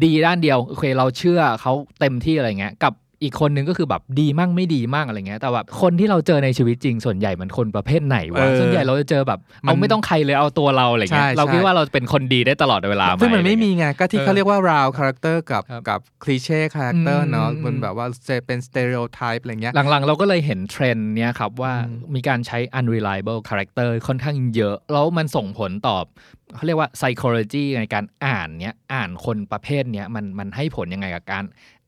[0.03, 2.93] ดีด้านเดียวโอเคเราเชื่อเขาเต็มที่อะไรเงี้ยกับ
[3.23, 18.07] อีกคนนึงก็คือแบบดีมั่งไม่ดีมั่งอะไรเงี้ยแต่แบบคนที่เราเจอในชีวิตจริงส่วนใหญ่มันคนประเภทไหนวะเออส่วนใหญ่เราจะเจอแบบมันเอาไม่ต้องใครเลยเอาตัวเราอะไรเงี้ยใช่เราคิดใช่ว่าเราเป็นคนดีได้ตลอดเวลาซึ่งมันไม่อะรมีเงี้ยไงก็ที่เออเขาเรียกว่า round character กับครับกับ cliché character อืมเนาะอืมมันแบบว่า
[18.47, 25.97] เป็น stereotype อะไรเงี้ยหลังๆ เราก็เลยเห็นเทรนด์เนี้ยครับว่าอืมมีการใช้ unreliable character ค่อนข้างเยอะ แล้วมันส่งผลต่อ
[26.55, 31.43] เขาเรียกว่า psychology ในการอ่านเนี้ยอ่านคนประเภทเนี้ยมันมันให้ผลยังไงกับการ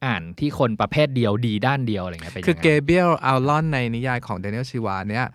[0.06, 5.26] อ่านที่คนประเภทเดียวดีด้านเดียวอะไรเงี้ยเป็นคือเกเ el Allon ในนิยายของ Daniel Silva เนี่ย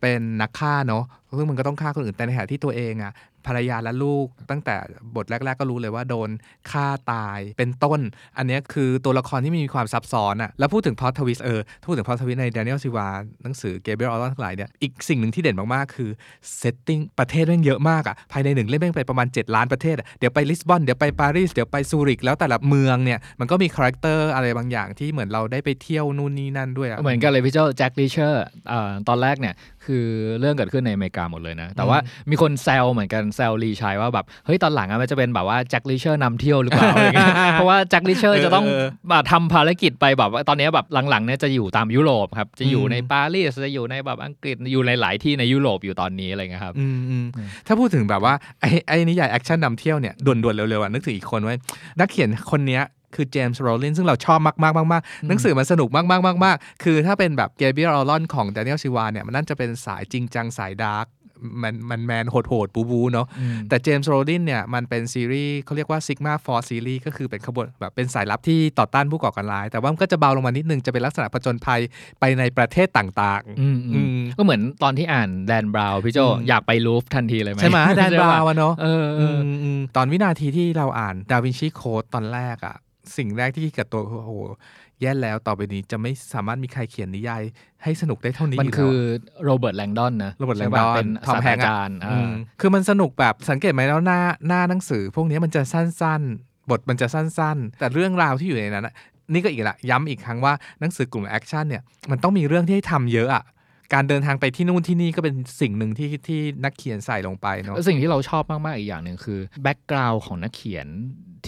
[0.00, 1.04] เป็นนักฆ่าเนาะ
[1.38, 3.12] ซึ่งมันก็ต้องฆ่าคนอื่นแต่ในขณะที่ตัวเองอะ
[3.48, 4.76] ภรรยาและลูก ตั้งแต่
[5.16, 6.30] บทแรก ๆ ก็รู้เลยว่าโดน
[6.70, 8.00] ฆ่าตายเป็นต้น
[8.38, 13.08] อันนี้คือตัวละครที่มีความซับซ้อนอะแล้วพูดถึง plot twist เออพูดถึง plot twist ใน Daniel Silva
[13.42, 16.10] หนังสือ Gabriel Allon ทั้งหลายเนี่ยอีกสิ่งหนึ่งที่เด่นมากๆ คือ
[16.58, 28.44] setting ประเทศแม่งเยอะมากอะภายในหนึ่งเล่มแม่งไปประมาณ 7 ล้านประเทศเดี๋ยวไปลิสบอนเดี๋ยวไปปารีสเดี๋ยวไปซูริกแล้วแต่ละเมืองเนี่ยมันก็มี character อะไรบางอย่างที่เหมือนเราได้ไปเที่ยวนู่นนี่นั่นด้วยอะเหมือนกันเลยพี่โจ Jack Reacher
[29.08, 29.54] ตอนแรกเนี่ย
[29.88, 30.06] คือ
[30.40, 31.98] เรื่องเกิดขึ้นในอเมริกาหมดเลยนะ แต่ว่า
[32.30, 51.58] มีคนแซวเหมือนกันแซว Lee Child ว่าแบบเฮ้ยตอนหลังอะมันจะเป็นแบบว่า Jack Reacher นำเที่ยวหรือเปล่าอะไรเงี้ยเพราะว่า Jack Reacher จะต้องเออเออมาทำภารกิจไปแบบว่าตอนนี้แบบหลังๆเนี่ยจะอยู่ตามยุโรปครับจะอยู่อืมในปารีสจะอยู่ในแบบอังกฤษอยู่ในหลายที่ในยุโรปอยู่ตอนนี้อะไรเงี้ยครับอืมอืมอืมถ้าพูดถึงแบบว่าไอ้ไอ้นิยายแอคชั่นนำเที่ยวเนี่ยด่วนๆเร็วๆอะนึกถึงอีกคนไว้
[51.98, 52.82] นักเขียนคนเนี้ย
[53.14, 61.06] คือ James Rollins ซึ่งเราชอบมากๆมากๆหนังสือมันสนุกมากๆมากๆคือถ้าเป็นแบบ Gabriel Allon ของ Daniel Silva เนี่ยมันน่าจะเป็นสายจริงจังสาย dark
[61.62, 63.26] มันมันแมนโหดๆบู๊ๆเนาะ
[63.68, 71.80] แต่ James Rollins เนี่ย มันเป็นซีรีส์เขาเรียกว่า Sigma Force Series ก็คือเป็นขบวนแบบเป็นสายลับที่ต่อต้านผู้ก่อการร้าย แต่ว่ามันก็จะเบาลงมานิดนึง จะเป็นลักษณะผจญภัย
[72.20, 82.76] ไปในประเทศต่างอืมๆอือืมมก็เหมือนตอนที่อ่าน Dan Brown พี่โจอืมอยากไป Louvre ทันทีเลยไหมใช่ไหม Dan Brown อะเนาะใช่ปะเออเออือมอืมตอนวินาทีที่เราอ่าน Da Vinci Code ตอนแรกอะ
[83.16, 84.32] สิ่งแรกที่คิดกับตัวคือโอ้โห
[85.00, 87.42] แย่แล้วต่อไปนี้จะไม่สามารถมีใครเขียนนิยาย
[87.82, 88.96] ให้สนุกได้เท่านี้มันยู่คือ
[89.34, 92.30] แล้วโรเบิร์ตแลงดอนนะโรเบิร์ตแลใช่งปะดอนเป็นทอมศาสแฮตงราค์จารย์อืม
[92.60, 98.94] คือมันสนุกแบบสังเกตไหมแล้วหน้าหน้าหนังสือ พวกนี้มันจะสั้นๆ บทมันจะสั้นๆ แต่เรื่องราวที่อยู่ในนั้นอะ
[99.32, 103.44] นี่ก็อีกละย้ำอีกครั้งว่าหนังสือกลุ่มแอคชั่นเนี่ยมันต้องมีเรื่องที่ให้ทำเยอะอะ
[103.94, 110.86] การเดินทางไปที่นู่นที่นี่ก็เป็นสิ่งหนึ่งที่ที่นักเขียนใส่ลงไปเนาะแล้วสิ่งที่เราชอบมาก ๆ อีกอย่างหนึ่งคือแบ็กกราวน์ของนักเขียน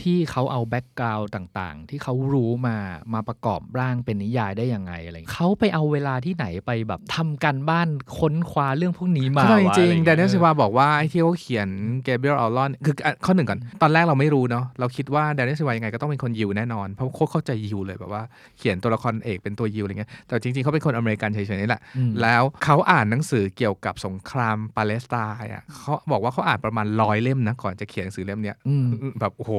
[0.00, 2.76] ที่เขาเอาแบ็กกราวน์ต่างๆ ที่เขารู้มา
[3.14, 7.88] มาประกอบร่างเป็นนิยายได้ยังไงอะไรอย่างเงี้ยเขาไปเอาเวลาที่ไหนไปแบบทำการบ้าน
[8.18, 11.68] ค้นคว้าเรื่องพวกนี้มาใช่จริงอะไอ้อย่าง Da niel Silva บอกว่าไอ้ที่เขาเขียน
[12.04, 18.22] Gabriel Allon คืออะข้อหนึ่งก่อน ตอนแรกเราไม่รู้เนาะเราคิดว่า Daniel Silva ยังไงก็ต้องเป็นคนยิวแน่นอน เพราะโคตรเข้าใจยิวเลยแบบว่า
[18.58, 28.86] เขียนตัวละครเอกเป็นตัวยิวอะไรเงี้ยแต่จริงๆเขาเป็นคนอเมริกันเฉยๆนี่แหละอืมแล้วเขาอ่านหนังสือเกี่ยวกับสงครามปาเลสไตน์อะเขาบอกว่าเขาอ่านประมาณร้อยเล่มนะก่อนจะเขียนหนังสือเล่มเนี้ยอืม
[29.20, 29.52] แบบโอ้โห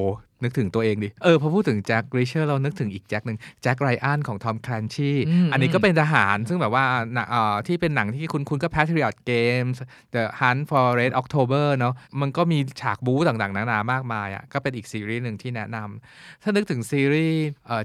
[0.43, 9.77] นึกถึงตัวเองดิ เออ พอพูดถึงแจ็คริเชอร์เรานึกถึงอีกแจ็คหนึ่งแจ็คไรอันของทอมคลนชีอืมอันนี้ก็เป็นทหาร ซึ่งแบบว่าหนังเอ่อที่เป็นหนังที่คุณคุณก็ Patriot Games
[10.13, 17.41] The Hunt for Red October เนาะมันก็มีฉากบู๊ต่างๆ นานามากมายอะก็เป็นอีกซีรีส์หนึ่งที่แนะนำถ้านึกถึงซีรีส์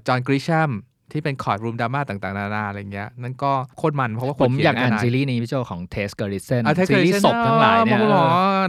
[0.07, 0.71] จอห์นกริชัม
[1.13, 8.25] ที่เป็นคอร์ดรูมดราม่าต่างๆ นานาอะไรเงี้ยนั่นก็โคตรมันเพราะว่าคผนมเขียอยากอ่านกัซีรีส์นี้พี่โจของเทสเกอริเซนอะ Tess ซีรีส์ Gerritsen ศพทั้งหลายเนี่ยอ๋อ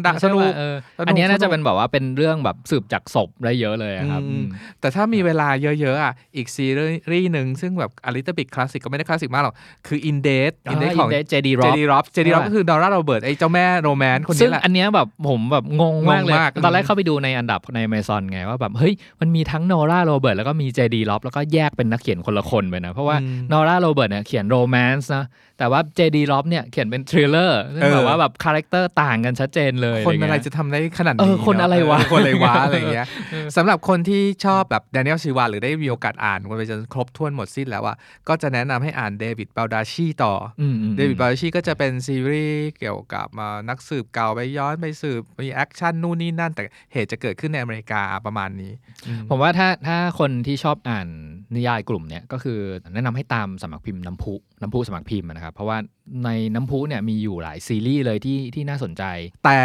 [0.05, 4.45] ดังใช่สนุกปะเออสนุกอันเนี้ยน่าสจะนุกเป็นแบบว่าเป็นเรื่องแบบสืบจากศพได้เยอะเลยอะครับอืมอืม
[4.79, 6.67] แต่ถ้ามีเวลาเยอะๆอะอีกซี
[7.11, 9.55] รีส์หนึ่งซึ่งแบบอลิตบิกคลาสสิกก็ไม่ได้คลาสสิกมากหรอก
[9.87, 25.25] คือ In Date In Date ของเจดีเจร็อดีร็อปเจดีร็อปใช่ปะก็คือดอร่าโรเบิร์ตไอ้เจ้าแม่โรแมนต์คนซึ่นี้งแหละอันเนี้ยแบบผมแบบงงมากเลยงงมากตอนแรกเข้าไปดูในอันดับใน Amazon ไงว่าแบบเฮ้ยมันมีทั้งโนราโรเบิร์ตแล้วก็มีเจดีล็อบแล้วก็แยกเป็นนักเขียนคนละคนไปนะ เพราะว่าอืมโนราโรเบิร์ตเนี่ยเขียนโรแมนส์นะ
[25.57, 26.17] แต่ว่า J.D.
[26.19, 33.07] Robb เนี่ยเขียนเป็น thriller ซึ่งเออแบบว่าแบบ character ต่างกันชัดเจนเลย คนอะไรเงี้ยจะทำได้ขนาดนี้เออคนอะไรวะคนอะไรวะอะไรอย่างเงี้ย
[33.55, 37.95] สำหรับคนที่ชอบแบบ Daniel Silva หรือได้มีโอกาสอ่านมันไปจนครบถ้วนหมดสิ้นแล้วอะ
[38.27, 48.71] ก็จะแนะนำให้อ่าน David Baldacci ต่อออืมอืม David Baldacci ก็จะเป็นซีรีส์เกี่ยวกับอ่านักสืบเก่าไปย้อนไปสืบมีแอคชั่นนู่นนี่นั่น แต่เหตุจะเกิดขึ้นในอเมริกาประมาณนี้
[49.07, 51.07] อืมผมว่าถ้าถ้าคนที่ชอบอ่าน
[51.55, 52.59] นิยายกลุ่มเนี่ยก็คือ
[52.93, 55.77] แนะนำให้ตามสำนักพิมพ์น้ำพุน้ำพุสำนักพิมพ์นะครับ เพราะว่า
[56.25, 59.03] ในน้ำพุเนี่ยมีอยู่หลายซีรีส์เลยที่ที่น่าสนใจ
[59.45, 59.59] แต่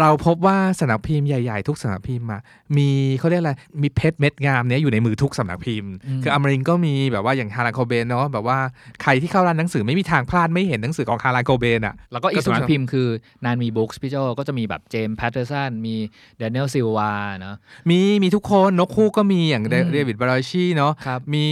[0.00, 2.40] เราพบว่าสำนักพิมพ์ใหญ่ๆ ทุกสำนักพิมพ์อะ
[2.76, 2.88] มี
[3.18, 8.58] เขาเรียกอะไรมีเพชรเม็ดงามเนี้ยอยู่ในมือทุกสำนักพิมพ์อืมคืออมรินทร์ก็มีแบบว่าอย่าง Harlan Coben เนาะแบบว่า
[9.02, 13.08] ใครที่เข้าร้านหนังสือไม่มีทางพลาดไม่เห็นหนังสือของ Harlan Coben อะแล้วก็อีก็ทุกสำนักพิมพ์คือ
[13.44, 15.94] นานมีบุ๊กส์พี่โจก็จะมีแบบ James Patterson มี
[16.38, 17.56] Daniel Silva เนาะ
[17.90, 21.46] มีมีทุกคนนกคู่ก็มีอย่างเดอืม David Baldacci เนาะครับมี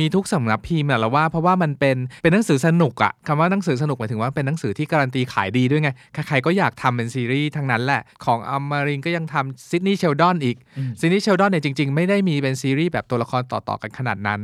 [0.00, 5.90] มีทุกสำนักพิมพ์อะเราว่าเพราะว่ามันเป็นเป็นหนังสือสนุกอะคำว่าหนังสือสนุกหมายถึงว่าเป็นหนังสือที่การันตีขายดีด้วยไง
[6.26, 14.40] ใครๆก็อยากทำเป็นซีรีส์ทั้งนั้นแหละ ของอมรินทร์ก็ยังทำ Sidney Sheldon อีกอืม Sidney Sheldon เนี่ยจริง ๆ ไม่ได้มีเป็นซีรีส์แบบตัวละครต่อๆกันขนาดนั้น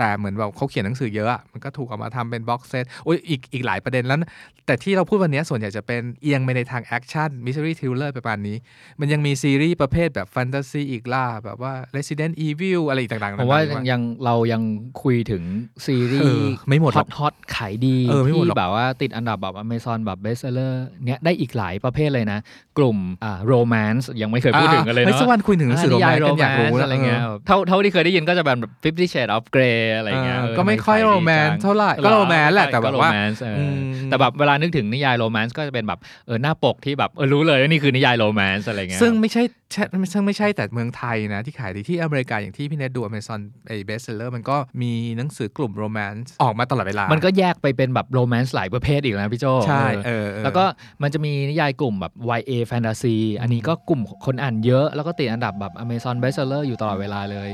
[0.00, 4.30] แต่เหมือนแบบเขาเขียนหนังสือเยอะอะมันก็ถูกเอามาทำเป็น box set โอ้ยอีกอีกหลายประเด็นแล้วนะ
[4.66, 8.56] แต่ที่เราพูดวันนี้ส่วนใหญ่จะเป็นเอียงไปในทางแอคชั่นมิส t รี t ท r ลเลอร์ประมาณนี้
[9.00, 14.62] มันยังมีซีรีส์ประเภทแบบแฟนตาซีอีกล่ะ แบบว่า Resident Evil อะไรอีกต่างๆผมว่านานายังเรายัง
[15.02, 15.42] คุยถึง
[15.86, 22.38] ซีรีเออส์ไม่หมดหฮรออกตฮอตขายดีเออไม่หมดที่หรอกแบบว่าติดอันดับแบบอเมซอนแบบ bestseller เนี้ยได้อีกหลายประเภทเลยนะ
[22.78, 33.80] กลุ่มอ่า romance ยังไม่เคยพูดถึงกันเลยฮ้เนาะสักวันคุยถึงหนังสือ romance กันอยากรู้อะไรเงี้ยเท่าเท่าที่เคยได้ยินก็จะเป็นแบบ Fifty Shades of Grey อะไรเงี้ยเออเออก็ไม่ค่อยทำโรขายดีแมนต์จังเท่าไหร่ก็ romance แหละแต่แบบว่าก็ romance เอออม
[34.10, 50.64] แต่แบบเวลานึกถึงนิยาย romance ก็จะเป็นแบบเออหน้าปกที่แบบเออรู้เลยว่านี่คือนิยาย romance อะไรเงี้ยซึ่งไม่ใช่ใช่ซึ่งไม่ใช่แต่เมืองไทยนะ ที่ขายดีที่อเมริกาอย่างที่พี่เนทดูอเมซอนไอ้ bestseller มันก็มีหนังสือกลุ่ม romance ออกมาตลอดเวลา มันก็แยกไปเป็นแบบ romance หลายประเภทอีกนะพี่โจใช่เออเออเออแล้วก็
[51.02, 57.50] มันจะมีนิยายกลุ่มแบบ YA Fantasy อันนี้ก็กลุ่มคนอ่านเยอะแล้วก็ติดอันดับแบบ Amazon Bestseller อยู่ตลอดเวลาเลย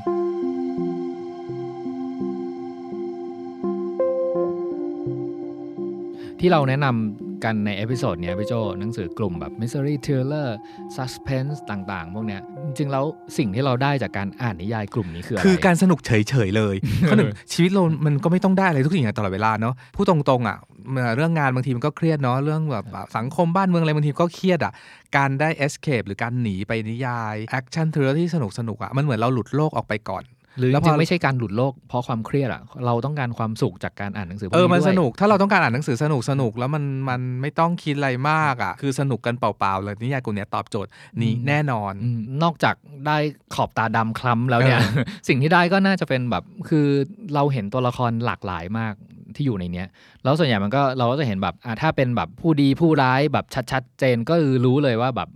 [6.40, 10.48] ที่เราแนะนำกันใน episode เนี้ยพี่โจหนังสือกลุ่มแบบ Mystery Thriller
[10.96, 13.04] Suspense ต่างๆ พวกเนี้ยจริงๆแล้ว
[13.38, 16.74] สิ่งที่เราได้จากการอ่านนิยายกลุ่มนี้คืออะไร คือการสนุกเฉยๆเลย
[17.08, 20.56] ข้อหนึ่งชีวิตเรา มันก็ไม่ต้องได้อะไรทุกอย่างตลอดเวลาเนาะพูดตรงๆอะ
[20.90, 22.84] เมื่อเรื่องงานบางทีมันก็เครียดเนาะเรื่องแบบ
[23.16, 24.72] สังคมบ้านเมืองอะไรบางทีก็เครียดอะ
[25.16, 30.22] การได้ escape หรือการหนีไปนิยาย action thriller ที่สนุกสนุกๆอะมันเหมือนเราหลุดโลกออกไปก่อน
[30.58, 40.90] หรือแล้วพอริงๆไม่ใช่การหลุดโลกเพราะความเครียดอะเราต้องการความสุขจากการอ่านหนังสือพวกเออนี้มันด้วยสนุกถ้าเราต้องการอ่านหนังสือสนุกสนุกแล้วมันมันไม่ต้องคิดอะไรมากอะคือสนุกกันเปล่าๆเลยนิยายกลุ่มเนี้ยตอบโจทย์
[41.22, 42.74] นี้แน่นอนอืมนอกจาก
[43.06, 43.16] ได้
[43.54, 44.80] ขอบตาดำคล้ำแล้วเนี่ย
[45.28, 46.86] สิ่งที่ได้ก็น่าจะเป็นแบบคือ
[47.34, 48.94] เราเห็นตัวละครหลากหลายมาก
[49.36, 49.88] ที่อยู่ในเนี้ย
[50.24, 55.28] แล้วส่วนใหญ่มันก็เราก็จะเห็นแบบอ่าถ้าเป็นแบบผู้ดีผู้ร้ายแบบชัดๆเจนก็คือรู้เลยว่าแบบ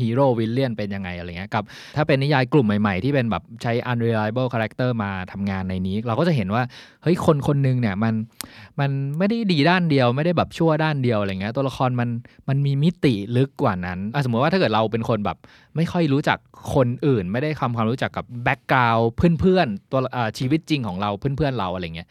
[0.00, 1.64] ฮีโร่วิลเลียนเป็นยังไงอะไรเงี้ยกับ
[1.96, 6.62] ถ้าเป็นนิยายกลุ่มใหม่ๆ ที่เป็นแบบใช้ unreliable character มาทำงานในนี้ เราก็จะเห็นว่า
[7.02, 8.14] เฮ้ยคนคนหนึงเนี่ยมัน
[8.80, 12.08] มันไม่ได้ดีด้านเดียวไม่ได้แบบชั่วด้านเดียวอะไรเงี้ยตัวละครมัน
[12.48, 15.38] มันมีมิติลึกกว่านั้นอะสมมติว่าถ้าเกิดเราเป็นคนแบบ
[15.76, 16.38] ไม่ค่อยรู้จัก
[16.74, 19.08] คนอื่น ไม่ได้ทำความรู้จักกับแบ็กกราวด์
[19.40, 22.08] เพื่อนๆตัวอาชีวิตจริงของเราเพื่อนๆเราอะไรเงี้ย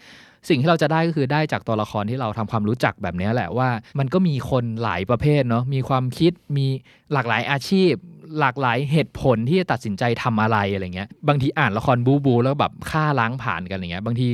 [0.50, 3.70] สิ่งที่เราจะได้ก็คือได้จากตัวละครที่เราทำความรู้จักแบบเนี้ยแหละว่า
[4.00, 6.66] มันก็มีคนหลายประเภทเนาะมีความคิดมี
[7.14, 7.94] หลากหลายอาชีพ
[8.40, 14.30] หลากหลายเหตุผลที่จะตัดสินใจทำอะไรอะไรเงี้ยบางทีอ่านละครบูบูแล้วแบบฆ่าล้างผ่านกันอะไรเงี้ยบางที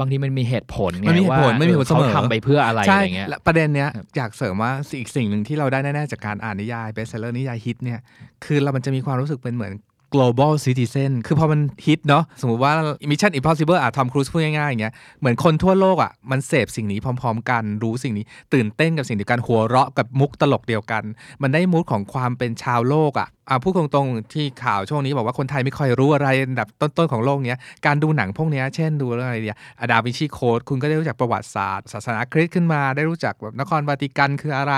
[0.00, 8.00] บางทีมันมีเหตุผลไงมันมีเหตุว่าผลมันมีเหตุผลเสมอเขาทำไปเพื่ออะไรใช่อะไรเงี้ยและประเด็นเนี้ยครับอยากเสริมว่าสิ่งอีกสิ่งหนึ่งที่เราได้แน่ๆจากการอ่านนิยายเบสเซอร์นิยายฮิตเนี่ย
[8.44, 9.72] คือเรามันจะมีความรู้สึกเป็นเหมือน
[10.16, 12.72] global citizen คือพอมันฮิตเนาะสมมติว่า
[13.10, 21.02] Mission Impossible อะทอมครูซพูดง่ายๆอย่างเงี้ยเหมือนคนทั่วโลกอะมันเสพสิ่งนี้พร้อม ๆ กันรู้สิ่งนี้ ตื่นเต้นกับสิ่งเดียวกันหัวเราะกับมุกตลกเดียวกัน
[21.42, 29.56] มันได้มูดของความเป็นชาวโลกอะ อะพูดตรงๆที่ข่าวช่วงนี้บอกว่าคนไทยไม่ค่อยรู้อะไรอันดับต้นๆของโลกเนี้ยการดูหนังพวกเนี้ยเช่นดูเรื่องอะไรเดีย
[29.90, 34.74] Da Vinci Code คุณก็ได้รู้จักประวัติศาสตร์ ศาสนาคริสต์ขึ้นมาได้รู้จักแบบนครวาติกันคืออะไร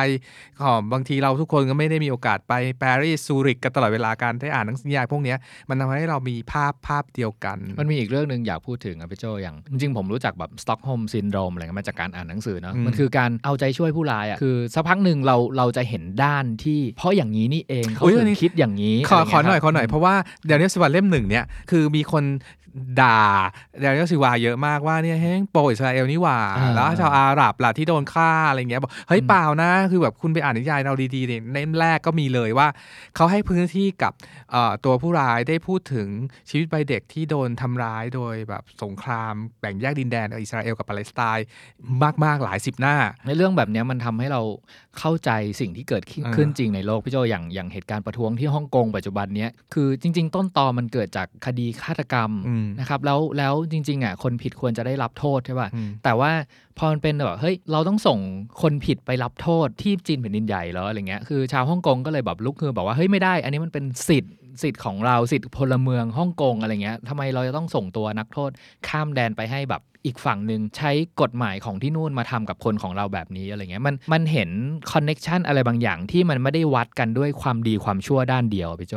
[0.62, 2.52] อ๋อบางทีเราทุกคนก็ไม่ได้มีโอกาสไป
[2.82, 5.38] ปารีสซูริกกันตลอดเวลาการได้อ่านหนังสือนิยายพวกเนี้ย
[5.68, 20.14] มันทำให้เรามีภาพภาพเดียวกัน มันมีอีกเรื่องหนึ่งอยากพูดถึงอะพี่โจอย่างจริงๆผมรู้จักแบบ Stockholm Syndrome อะไรเงี้ยมาจากการอ่านหนังสือเนาะอืมมันคือการเอาใจช่วยผู้ร้ายอะคือสักพักหนึ่งเราเราจะเห็นด้านที่ เพราะอย่างนี้นี่เองเขาอุ๊ยถึอันงนี้คิดอย่างนี้ ขอขอหน่อยะไรขอหน่อยเงี้เพราะว่า
[20.46, 22.24] Daniel Silva เล่มหนึ่งเนี่ยคือมีคน
[23.00, 23.20] ด่า
[23.80, 32.68] Daniel Silva เยอะมากว่าเนี่ยเฮ้ย pro อิสราเอลนี่หว่าอ่า แล้วชาวอาหรับล่ะที่โดนฆ่าอะไรเงี้ยบอกเฮ้ยเปล่านะคือแบบคุณไปอ่านนิยายเราดีๆเนี่ยเล่มแรกก็มีเลยว่า
[33.16, 34.12] เขาให้พื้นที่กับ
[34.50, 36.08] เอ่อตัวผู้ร้ายได้พูดถึง
[36.50, 41.46] ชีวิตวัยเด็กที่โดนทำร้ายโดยแบบสงครามแบ่งแยกดินแดนอิสราเอลกับปาเลสไตน์
[42.24, 42.96] มากๆหลายสิบหน้า
[43.26, 44.42] ในเรื่องแบบเนี้ยมันทำให้เรา
[44.98, 56.30] เข้าใจสิ่งที่เกิดขึ้นอ่าขึ้นจริงในโลกพี่โจอย่างอย่างเหตุการณ์ประท้วงที่ฮ่องกงปัจจุบันเนี้ยคือจริง ๆ ต้นตอมันเกิดจากคดีฆาตกรรมอืมนะครับแล้วแล้วจริง ๆอะคนผิดควรจะได้รับโทษใช่ป่ะอืมแต่ว่า
[56.78, 58.18] พอมันเป็นแบบเฮ้ยเราต้องส่ง
[58.62, 68.50] คนผิดไปรับโทษที่จีนแผ่นดินใหญ่แล้วอะไรเงี้ยคือชาวฮ่องกงก็เลยแบบลุกคือบอกว่าเฮ้ยไม่ได้ อันนี้มันเป็นสิทธิ์สิทธิ์ของเราสิทธิ์พลเมืองฮ่องกงอะไรเงี้ยทำไมเราจะต้องส่งตัวนักโทษ
[68.88, 70.90] ข้ามแดนไปให้แบบ อีกฝั่งหนึ่งใช้
[71.20, 74.50] กฎหมายของที่นู่นมาทำกับคนของเราแบบนี้อะไรเงี้ยมันมันเห็น
[74.92, 78.94] คอนเน็ชันอะไรบางอย่างที่มันไม่ได้วัดกันด้วยความดีความชั่วด้านเดียวพี่โจ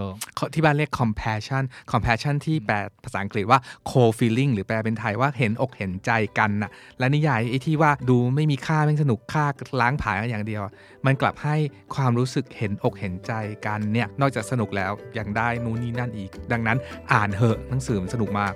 [0.53, 9.45] ที่บ้านเรียก compassion compassion ที่แปลภาษาอังกฤษว่า co feeling หรือแปลเป็นไทยว่าเห็นอกเห็นใจกันน่ะและนิยายไอ้ที่ว่าดูไม่มีค่าไม่สนุกค่า
[9.81, 10.61] ล้างผลาญอย่างเดียว
[11.05, 11.55] มันกลับให้
[11.95, 13.33] ความรู้สึกเห็นอกเห็นใจ
[13.65, 16.77] กันเนี่ยนอกจากสนุกแล้วยังได้นู่นนี่นั่นอีก ดังนั้น
[17.13, 18.55] อ่านเหอะหนังสือมันสนุกมาก